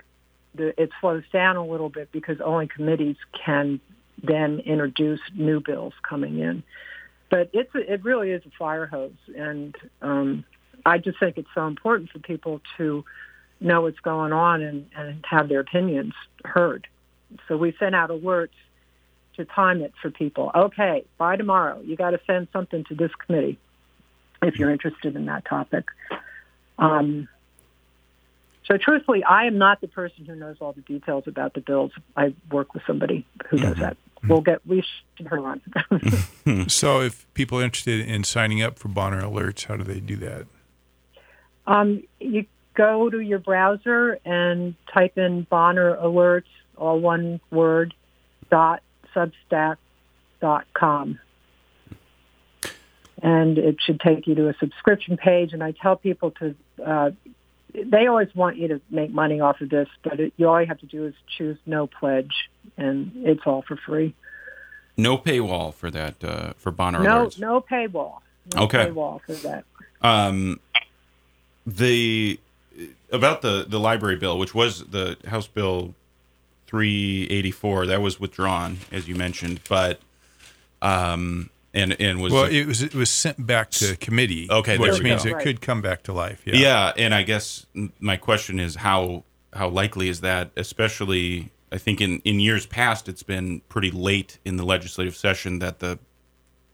the, 0.55 0.81
it 0.81 0.91
slows 1.01 1.25
down 1.33 1.57
a 1.57 1.67
little 1.67 1.89
bit 1.89 2.13
because 2.13 2.41
only 2.41 2.69
committees 2.69 3.17
can 3.45 3.81
then 4.23 4.61
introduce 4.61 5.21
new 5.35 5.61
bills 5.61 5.95
coming 6.09 6.39
in. 6.39 6.63
But 7.31 7.51
it's 7.53 7.75
a, 7.75 7.93
it 7.93 8.05
really 8.05 8.31
is 8.31 8.43
a 8.47 8.51
fire 8.59 8.87
hose, 8.87 9.13
and 9.37 9.75
um, 10.03 10.45
I 10.87 10.99
just 10.99 11.18
think 11.18 11.38
it's 11.38 11.49
so 11.55 11.66
important 11.66 12.11
for 12.11 12.18
people 12.18 12.61
to 12.77 13.05
know 13.61 13.83
what's 13.83 14.01
going 14.01 14.33
on 14.33 14.62
and, 14.62 14.87
and 14.97 15.25
have 15.29 15.49
their 15.49 15.61
opinions 15.61 16.14
heard. 16.44 16.87
So 17.49 17.57
we 17.57 17.75
sent 17.79 17.94
out 17.94 18.11
alerts 18.11 18.51
to 19.37 19.44
time 19.44 19.81
it 19.81 19.92
for 20.01 20.11
people. 20.11 20.51
Okay, 20.55 21.05
by 21.18 21.37
tomorrow, 21.37 21.81
you 21.81 21.97
got 21.97 22.11
to 22.11 22.20
send 22.27 22.49
something 22.53 22.85
to 22.85 22.94
this 22.94 23.11
committee 23.14 23.59
if 24.42 24.59
you're 24.59 24.70
interested 24.70 25.16
in 25.16 25.27
that 25.27 25.44
topic. 25.44 25.87
Um, 26.79 27.29
so 28.66 28.79
truthfully, 28.79 29.25
I 29.25 29.44
am 29.44 29.59
not 29.59 29.81
the 29.81 29.88
person 29.88 30.25
who 30.25 30.35
knows 30.35 30.57
all 30.61 30.73
the 30.73 30.81
details 30.83 31.25
about 31.27 31.55
the 31.55 31.61
bills. 31.61 31.92
I 32.16 32.35
work 32.51 32.75
with 32.75 32.83
somebody 32.87 33.27
who 33.49 33.59
does 33.59 33.77
that. 33.79 33.97
We'll 34.27 34.40
get 34.40 34.66
we 34.66 34.83
should 35.16 35.27
her 35.27 35.38
on. 35.38 35.61
So, 36.68 37.01
if 37.01 37.27
people 37.35 37.61
are 37.61 37.62
interested 37.62 38.07
in 38.07 38.25
signing 38.25 38.62
up 38.62 38.79
for 38.79 38.88
Bonner 38.88 39.23
Alerts, 39.23 39.64
how 39.64 39.77
do 39.77 39.85
they 39.85 40.01
do 40.01 40.16
that? 40.16 40.47
Um, 41.66 42.03
you 42.20 42.46
go 42.74 43.09
to 43.09 43.20
your 43.20 43.38
browser 43.38 44.18
and 44.24 44.74
type 44.92 45.16
in 45.18 45.42
Bonner 45.48 45.96
Alerts, 45.96 46.44
all 46.77 46.98
one 47.00 47.40
word, 47.50 47.94
dot 48.50 48.83
substack 49.14 49.77
dot 50.40 50.66
com. 50.74 51.18
And 53.22 53.57
it 53.57 53.77
should 53.81 54.00
take 54.00 54.27
you 54.27 54.35
to 54.35 54.48
a 54.48 54.55
subscription 54.59 55.16
page. 55.16 55.53
And 55.53 55.62
I 55.62 55.70
tell 55.70 55.96
people 55.96 56.33
to, 56.33 56.55
uh, 56.85 57.11
they 57.72 58.07
always 58.07 58.29
want 58.35 58.57
you 58.59 58.68
to 58.68 58.81
make 58.90 59.11
money 59.11 59.40
off 59.40 59.61
of 59.61 59.70
this, 59.70 59.88
but 60.03 60.20
it, 60.20 60.33
you 60.37 60.48
all 60.48 60.61
you 60.61 60.66
have 60.66 60.79
to 60.81 60.87
do 60.87 61.07
is 61.07 61.14
choose 61.38 61.57
no 61.64 61.87
pledge, 61.87 62.35
and 62.77 63.12
it's 63.16 63.40
all 63.46 63.62
for 63.62 63.77
free. 63.77 64.14
No 64.96 65.16
paywall 65.16 65.72
for 65.72 65.90
that 65.90 66.22
uh, 66.22 66.53
for 66.57 66.70
Bonner 66.70 67.03
No, 67.03 67.27
alerts. 67.27 67.38
no 67.38 67.61
paywall. 67.61 68.18
No 68.55 68.64
Okay. 68.64 68.87
paywall 68.87 69.20
for 69.27 69.33
that. 69.35 69.64
Um, 70.03 70.61
the 71.66 72.38
about 73.11 73.42
the 73.42 73.64
the 73.68 73.81
library 73.81 74.16
bill, 74.16 74.38
which 74.38 74.55
was 74.55 74.85
the 74.85 75.16
House 75.27 75.46
Bill 75.46 75.94
384, 76.66 77.87
that 77.87 78.00
was 78.03 78.18
withdrawn 78.18 78.79
as 78.90 79.09
you 79.09 79.14
mentioned, 79.14 79.61
but 79.68 80.00
um, 80.83 81.50
and 81.72 81.98
and 82.00 82.20
was 82.20 82.33
Well, 82.33 82.44
it 82.44 82.66
was 82.66 82.83
it 82.83 82.94
was 82.94 83.11
sent 83.11 83.46
back 83.46 83.70
to 83.72 83.96
committee. 83.96 84.48
Okay, 84.50 84.79
which 84.79 85.03
means 85.03 85.24
go. 85.24 85.31
it 85.31 85.33
Right. 85.35 85.42
could 85.44 85.61
come 85.61 85.83
back 85.83 86.03
to 86.05 86.12
life. 86.12 86.42
Yeah. 86.44 86.57
yeah. 86.57 86.92
and 86.96 87.14
I 87.14 87.22
guess 87.22 87.66
my 88.00 88.16
question 88.16 88.59
is 88.61 88.77
how 88.77 89.24
how 89.53 89.68
likely 89.68 90.09
is 90.09 90.20
that, 90.20 90.50
especially. 90.57 91.50
I 91.72 91.79
think 91.79 92.00
in, 92.00 92.20
in 92.20 92.38
years 92.38 92.66
past, 92.66 93.09
it's 93.09 93.24
been 93.24 93.61
pretty 93.68 93.90
late 93.90 94.38
in 94.44 94.57
the 94.57 94.62
legislative 94.62 95.16
session 95.16 95.59
that 95.59 95.81
the 95.81 95.98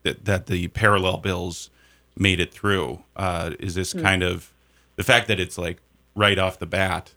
that, 0.03 0.27
that 0.27 0.47
the 0.47 0.69
parallel 0.69 1.17
bills 1.19 1.71
made 2.19 2.39
it 2.39 2.53
through. 2.53 3.03
Uh, 3.17 3.53
is 3.59 3.75
this 3.75 3.95
kind 3.95 4.23
of 4.23 4.53
the 5.01 5.05
fact 5.05 5.29
that 5.29 5.41
it's 5.41 5.57
like 5.57 5.79
right 6.15 6.39
off 6.39 6.59
the 6.59 6.67
bat? 6.67 7.15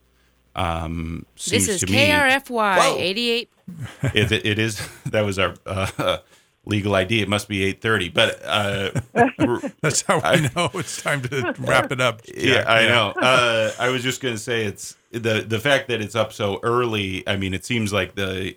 Um, 0.55 1.25
seems 1.35 1.67
This 1.67 1.75
is 1.75 1.81
to 1.81 1.91
me 1.91 1.97
KRFY 2.07 2.77
Whoa. 2.77 2.97
88. 2.97 3.49
it, 4.13 4.31
it 4.31 4.57
is 4.57 4.87
that 5.07 5.25
was 5.25 5.37
our 5.37 5.55
uh, 5.65 6.19
legal 6.63 6.95
ID. 6.95 7.21
It 7.21 7.27
must 7.27 7.49
be 7.49 7.61
eight 7.65 7.81
thirty, 7.81 8.07
but 8.07 8.39
uh, 8.45 8.91
That's 9.81 10.03
how 10.03 10.21
I 10.21 10.49
know 10.55 10.69
it's 10.75 11.01
time 11.01 11.23
to 11.23 11.53
wrap 11.59 11.91
it 11.91 11.99
up. 11.99 12.21
yeah, 12.33 12.63
I 12.65 12.87
know. 12.87 13.09
Uh, 13.17 13.71
I 13.77 13.89
was 13.89 14.01
just 14.01 14.21
going 14.21 14.35
to 14.35 14.39
say 14.39 14.63
it's 14.63 14.95
the 15.11 15.41
the 15.45 15.59
fact 15.59 15.89
that 15.89 15.99
it's 15.99 16.15
up 16.15 16.31
so 16.31 16.61
early. 16.63 17.27
I 17.27 17.35
mean, 17.35 17.53
it 17.53 17.65
seems 17.65 17.91
like 17.91 18.15
the 18.15 18.55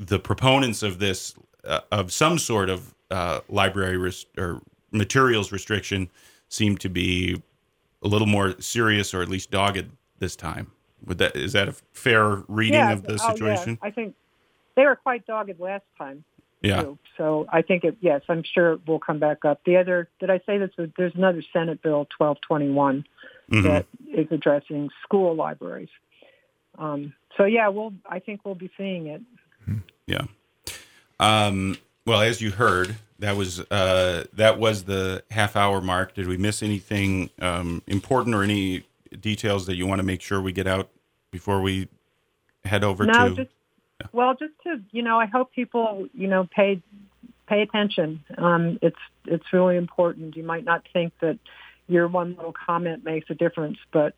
the 0.00 0.18
proponents 0.18 0.82
of 0.82 0.98
this 0.98 1.34
uh, 1.64 1.80
of 1.92 2.12
some 2.12 2.38
sort 2.38 2.70
of 2.70 2.92
uh, 3.12 3.40
library 3.48 3.98
res- 3.98 4.26
or 4.36 4.60
materials 4.90 5.52
restriction 5.52 6.10
seem 6.48 6.76
to 6.78 6.88
be 6.88 7.40
a 8.02 8.08
little 8.08 8.26
more 8.26 8.58
serious 8.60 9.12
or 9.14 9.22
at 9.22 9.28
least 9.28 9.50
dogged 9.50 9.86
this 10.18 10.36
time. 10.36 10.70
Would 11.06 11.18
that 11.18 11.36
is 11.36 11.52
that 11.52 11.68
a 11.68 11.72
fair 11.92 12.42
reading 12.48 12.80
of 12.80 13.02
the 13.02 13.12
oh, 13.12 13.16
yeah. 13.18 13.32
situation? 13.32 13.78
I 13.82 13.90
think 13.90 14.14
they 14.76 14.84
were 14.84 14.96
quite 14.96 15.26
dogged 15.26 15.58
last 15.58 15.84
time. 15.98 16.24
Yeah. 16.62 16.82
too. 16.82 16.98
So 17.16 17.46
I 17.50 17.62
think 17.62 17.84
it, 17.84 17.96
yes, 18.00 18.20
I'm 18.28 18.42
sure 18.42 18.72
it 18.72 18.86
will 18.86 18.98
come 18.98 19.18
back 19.18 19.44
up. 19.44 19.62
The 19.64 19.78
other, 19.78 20.08
did 20.20 20.30
I 20.30 20.40
say 20.44 20.58
this? 20.58 20.70
There's 20.96 21.14
another 21.14 21.42
Senate 21.52 21.80
Bill 21.82 22.06
1221 22.18 23.06
Mhm. 23.50 23.62
that 23.64 23.86
is 24.12 24.30
addressing 24.30 24.90
school 25.02 25.34
libraries. 25.34 25.88
Um, 26.78 27.14
so 27.36 27.44
yeah, 27.44 27.68
we'll, 27.68 27.94
I 28.06 28.18
think 28.18 28.44
we'll 28.44 28.54
be 28.54 28.70
seeing 28.76 29.06
it. 29.06 29.22
Yeah. 30.06 30.24
Um, 31.18 31.78
well, 32.06 32.20
as 32.20 32.40
you 32.40 32.50
heard, 32.50 32.96
that 33.20 33.36
was 33.36 33.60
uh, 33.70 34.24
that 34.32 34.58
was 34.58 34.84
the 34.84 35.22
half 35.30 35.56
hour 35.56 35.80
mark. 35.80 36.14
Did 36.14 36.26
we 36.26 36.36
miss 36.36 36.62
anything 36.62 37.30
um, 37.40 37.82
important 37.86 38.34
or 38.34 38.42
any 38.42 38.84
details 39.18 39.66
that 39.66 39.76
you 39.76 39.86
want 39.86 40.00
to 40.00 40.02
make 40.02 40.20
sure 40.20 40.40
we 40.40 40.52
get 40.52 40.66
out 40.66 40.90
before 41.30 41.60
we 41.60 41.88
head 42.64 42.82
over 42.84 43.04
no, 43.06 43.28
to? 43.30 43.34
just, 43.34 43.50
well, 44.12 44.34
just 44.34 44.52
to, 44.64 44.80
you 44.90 45.02
know, 45.02 45.18
I 45.18 45.26
hope 45.26 45.52
people, 45.52 46.08
you 46.14 46.28
know, 46.28 46.48
pay, 46.54 46.82
pay 47.46 47.62
attention. 47.62 48.24
Um, 48.38 48.78
it's, 48.82 48.98
it's 49.26 49.52
really 49.52 49.76
important. 49.76 50.36
You 50.36 50.44
might 50.44 50.64
not 50.64 50.86
think 50.92 51.12
that 51.20 51.38
your 51.88 52.08
one 52.08 52.36
little 52.36 52.54
comment 52.54 53.04
makes 53.04 53.28
a 53.30 53.34
difference, 53.34 53.78
but 53.92 54.14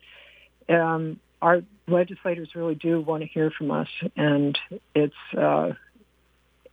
um, 0.69 1.19
our 1.41 1.63
legislators 1.87 2.49
really 2.55 2.75
do 2.75 3.01
want 3.01 3.23
to 3.23 3.27
hear 3.27 3.51
from 3.51 3.71
us, 3.71 3.89
and 4.15 4.57
it's 4.95 5.13
uh, 5.37 5.71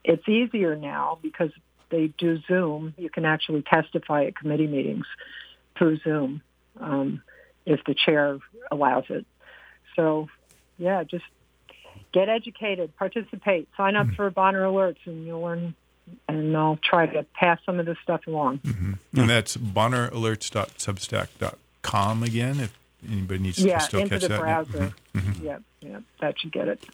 it's 0.05 0.29
easier 0.29 0.77
now 0.77 1.19
because 1.23 1.51
they 1.91 2.09
do 2.19 2.41
Zoom. 2.49 2.95
You 2.97 3.11
can 3.11 3.25
actually 3.25 3.63
testify 3.63 4.25
at 4.25 4.37
committee 4.37 4.67
meetings 4.67 5.07
through 5.77 5.99
Zoom 5.99 6.43
um, 6.81 7.23
if 7.67 7.85
the 7.85 7.95
chair 7.95 8.39
allows 8.71 9.05
it. 9.11 9.27
So, 9.97 10.29
yeah, 10.79 11.03
just 11.05 11.25
get 12.13 12.29
educated, 12.29 12.97
participate, 12.97 13.69
sign 13.77 13.97
up 13.97 14.07
for 14.17 14.31
Bonner 14.31 14.63
Alerts, 14.65 14.99
and 15.07 15.27
you'll 15.27 15.43
learn. 15.43 15.75
And 16.29 16.57
I'll 16.57 16.79
try 16.83 17.07
to 17.07 17.25
pass 17.35 17.61
some 17.65 17.79
of 17.79 17.87
this 17.87 17.97
stuff 18.03 18.27
along. 18.27 18.61
And 18.65 18.99
that's 19.31 19.57
bonneralerts.substack.com 19.57 22.23
again. 22.23 22.61
If 22.61 22.77
anybody 23.09 23.43
needs 23.43 23.59
Yeah, 23.59 23.79
to 23.79 23.85
still 23.85 24.01
into 24.01 24.11
catch 24.19 24.23
the 24.23 24.29
that. 24.29 24.35
yeah. 24.35 24.41
browser. 24.41 24.93
Yeah, 25.43 25.59
yeah, 25.81 26.01
that 26.21 26.39
should 26.41 26.53
get 26.53 26.69
it. 26.69 26.85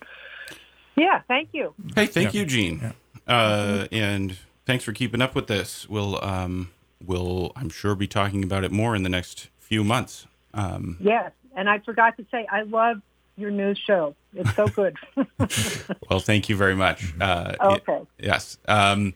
Yeah, 0.96 1.20
thank 1.28 1.50
you. 1.52 1.74
Hey, 1.94 2.06
thank 2.06 2.34
Yeah. 2.34 2.40
you, 2.40 2.46
Gene. 2.46 2.92
Uh, 3.26 3.86
and 3.90 4.36
thanks 4.66 4.84
for 4.84 4.92
keeping 4.92 5.22
up 5.22 5.34
with 5.34 5.46
this. 5.46 5.88
We'll, 5.88 6.22
um, 6.22 6.70
we'll, 7.04 7.52
I'm 7.56 7.70
sure, 7.70 7.94
be 7.94 8.06
talking 8.06 8.44
about 8.44 8.64
it 8.64 8.72
more 8.72 8.94
in 8.94 9.02
the 9.02 9.08
next 9.08 9.48
few 9.58 9.82
months. 9.82 10.26
Um, 10.52 10.98
Yes, 11.00 11.32
and 11.56 11.70
I 11.70 11.78
forgot 11.78 12.16
to 12.18 12.26
say 12.30 12.46
I 12.50 12.62
love 12.62 13.00
your 13.36 13.50
news 13.50 13.78
show. 13.78 14.14
It's 14.34 14.54
so 14.54 14.66
good. 14.68 14.96
well, 16.10 16.20
thank 16.20 16.48
you 16.48 16.56
very 16.56 16.74
much. 16.74 17.14
Uh, 17.20 17.52
it- 17.54 17.88
Okay. 17.88 18.02
yes. 18.18 18.58
Um, 18.68 19.14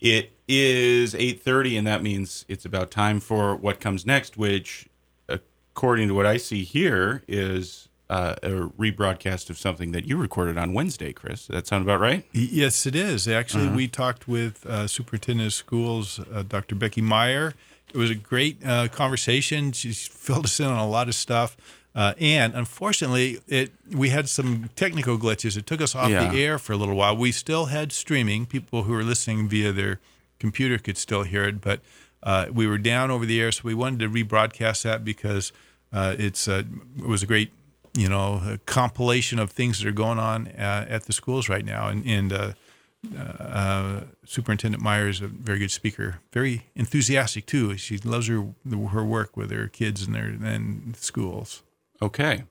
it 0.00 0.32
is 0.48 1.14
8:30, 1.14 1.78
and 1.78 1.86
that 1.86 2.02
means 2.02 2.44
it's 2.48 2.66
about 2.66 2.90
time 2.90 3.20
for 3.20 3.56
what 3.56 3.80
comes 3.80 4.04
next, 4.04 4.36
which, 4.36 4.86
according 5.28 6.08
to 6.08 6.14
what 6.14 6.26
I 6.26 6.36
see 6.36 6.62
here, 6.64 7.22
is 7.26 7.88
uh, 8.14 8.34
a 8.42 8.50
rebroadcast 8.84 9.50
of 9.50 9.56
something 9.58 9.90
that 9.92 10.04
you 10.06 10.16
recorded 10.16 10.56
on 10.56 10.72
Wednesday, 10.72 11.12
Chris. 11.12 11.46
Does 11.46 11.54
that 11.56 11.66
sound 11.66 11.82
about 11.86 12.00
right? 12.00 12.24
Yes, 12.32 12.86
it 12.86 12.94
is. 12.94 13.26
Actually, 13.26 13.66
Uh-huh. 13.66 13.76
we 13.76 13.88
talked 13.88 14.28
with 14.28 14.64
uh, 14.66 14.86
Superintendent 14.86 15.48
of 15.48 15.54
Schools, 15.54 16.20
uh, 16.32 16.42
Dr. 16.56 16.74
Becky 16.76 17.00
Meyer. 17.02 17.54
It 17.92 17.98
was 17.98 18.10
a 18.10 18.14
great 18.14 18.56
uh, 18.64 18.88
conversation. 18.88 19.72
She 19.72 19.92
filled 19.92 20.44
us 20.46 20.60
in 20.60 20.66
on 20.66 20.78
a 20.78 20.88
lot 20.88 21.08
of 21.08 21.14
stuff. 21.14 21.56
Uh, 21.94 22.12
and 22.20 22.54
unfortunately, 22.54 23.38
it 23.46 23.72
we 24.02 24.08
had 24.10 24.28
some 24.28 24.68
technical 24.74 25.16
glitches. 25.16 25.56
It 25.56 25.64
took 25.66 25.80
us 25.80 25.94
off 25.94 26.10
Yeah. 26.10 26.28
the 26.30 26.42
air 26.42 26.58
for 26.58 26.72
a 26.72 26.76
little 26.76 26.96
while. 26.96 27.16
We 27.16 27.30
still 27.32 27.66
had 27.66 27.92
streaming. 27.92 28.46
People 28.46 28.82
who 28.84 28.92
were 28.92 29.04
listening 29.04 29.48
via 29.48 29.70
their 29.72 30.00
computer 30.40 30.78
could 30.78 30.98
still 30.98 31.22
hear 31.22 31.44
it, 31.44 31.60
but 31.60 31.78
uh, 32.22 32.46
we 32.52 32.66
were 32.66 32.78
down 32.78 33.10
over 33.12 33.24
the 33.26 33.40
air. 33.40 33.52
So 33.52 33.62
we 33.64 33.74
wanted 33.74 34.00
to 34.00 34.08
rebroadcast 34.08 34.82
that 34.82 35.04
because 35.04 35.52
uh, 35.92 36.16
it's 36.18 36.48
uh, 36.48 36.62
it 36.98 37.06
was 37.06 37.22
a 37.22 37.26
great 37.26 37.50
you 37.94 38.08
know 38.08 38.42
a 38.44 38.58
compilation 38.66 39.38
of 39.38 39.50
things 39.50 39.78
that 39.78 39.88
are 39.88 39.92
going 39.92 40.18
on 40.18 40.48
uh, 40.48 40.86
at 40.88 41.04
the 41.04 41.12
schools 41.12 41.48
right 41.48 41.64
now. 41.64 41.88
And, 41.88 42.04
and 42.06 42.32
uh, 42.32 42.52
uh, 43.18 44.00
Superintendent 44.24 44.82
Meyer 44.82 45.08
is 45.08 45.20
a 45.20 45.26
very 45.26 45.58
good 45.58 45.70
speaker, 45.70 46.20
very 46.32 46.66
enthusiastic 46.74 47.46
too. 47.46 47.76
She 47.76 47.98
loves 47.98 48.26
her 48.28 48.46
her 48.90 49.04
work 49.04 49.36
with 49.36 49.50
her 49.50 49.68
kids 49.68 50.04
and 50.04 50.14
their 50.14 50.24
and 50.24 50.96
schools. 50.96 51.62
Okay. 52.02 52.44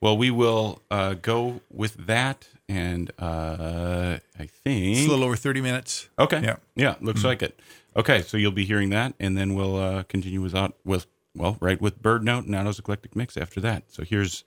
Well, 0.00 0.18
we 0.18 0.30
will 0.30 0.82
uh, 0.90 1.14
go 1.14 1.62
with 1.70 2.06
that, 2.06 2.48
and 2.68 3.10
uh, 3.18 4.18
I 4.38 4.46
think 4.46 4.98
It's 4.98 5.06
a 5.06 5.10
little 5.10 5.24
over 5.24 5.36
thirty 5.36 5.60
minutes. 5.60 6.08
Okay. 6.18 6.42
Yeah. 6.42 6.56
Yeah. 6.74 6.96
Looks 7.00 7.24
like 7.24 7.42
it. 7.42 7.58
Okay. 7.96 8.20
So 8.22 8.36
you'll 8.36 8.52
be 8.52 8.66
hearing 8.66 8.90
that, 8.90 9.14
and 9.18 9.38
then 9.38 9.54
we'll 9.54 9.76
uh, 9.76 10.02
continue 10.02 10.42
without 10.42 10.76
with 10.84 11.06
well, 11.34 11.56
right 11.60 11.80
with 11.80 12.02
Bird 12.02 12.22
Note 12.22 12.44
and 12.44 12.54
Otto's 12.54 12.78
Eclectic 12.78 13.16
Mix 13.16 13.36
after 13.36 13.60
that. 13.60 13.84
So 13.88 14.04
here's 14.04 14.44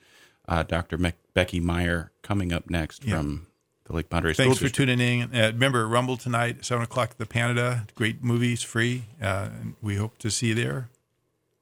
uh, 0.47 0.63
Dr. 0.63 0.97
Becky 1.33 1.59
Meyer 1.59 2.11
coming 2.21 2.51
up 2.53 2.69
next 2.69 3.03
Yeah. 3.05 3.17
from 3.17 3.47
the 3.85 3.93
Lake 3.93 4.09
Pend 4.09 4.25
Oreille 4.25 4.33
School 4.33 4.45
Thanks 4.45 4.57
for 4.59 4.65
District. 4.65 4.89
tuning 4.89 5.19
in. 5.21 5.35
Uh, 5.35 5.47
remember 5.47 5.87
Rumble 5.87 6.17
tonight, 6.17 6.65
seven 6.65 6.83
o'clock 6.83 7.17
the 7.17 7.25
Panida. 7.25 7.93
Great 7.95 8.23
movies, 8.23 8.61
free. 8.63 9.03
Uh, 9.21 9.49
we 9.81 9.95
hope 9.95 10.17
to 10.19 10.29
see 10.31 10.47
you 10.47 10.55
there. 10.55 10.89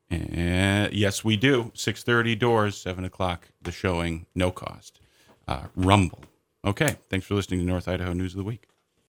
And 0.10 0.94
yes, 0.94 1.24
we 1.24 1.36
do. 1.36 1.72
Six 1.74 2.04
thirty 2.04 2.36
doors, 2.36 2.78
seven 2.78 3.06
o'clock. 3.06 3.48
The 3.62 3.72
showing, 3.72 4.26
no 4.36 4.52
cost. 4.52 5.00
Uh, 5.48 5.64
Rumble. 5.76 6.24
Okay. 6.64 6.96
Thanks 7.10 7.26
for 7.26 7.36
listening 7.36 7.60
to 7.62 7.66
North 7.66 7.88
Idaho 7.88 8.14
News 8.14 8.34
of 8.34 8.38
the 8.38 8.44
Week. 8.44 8.68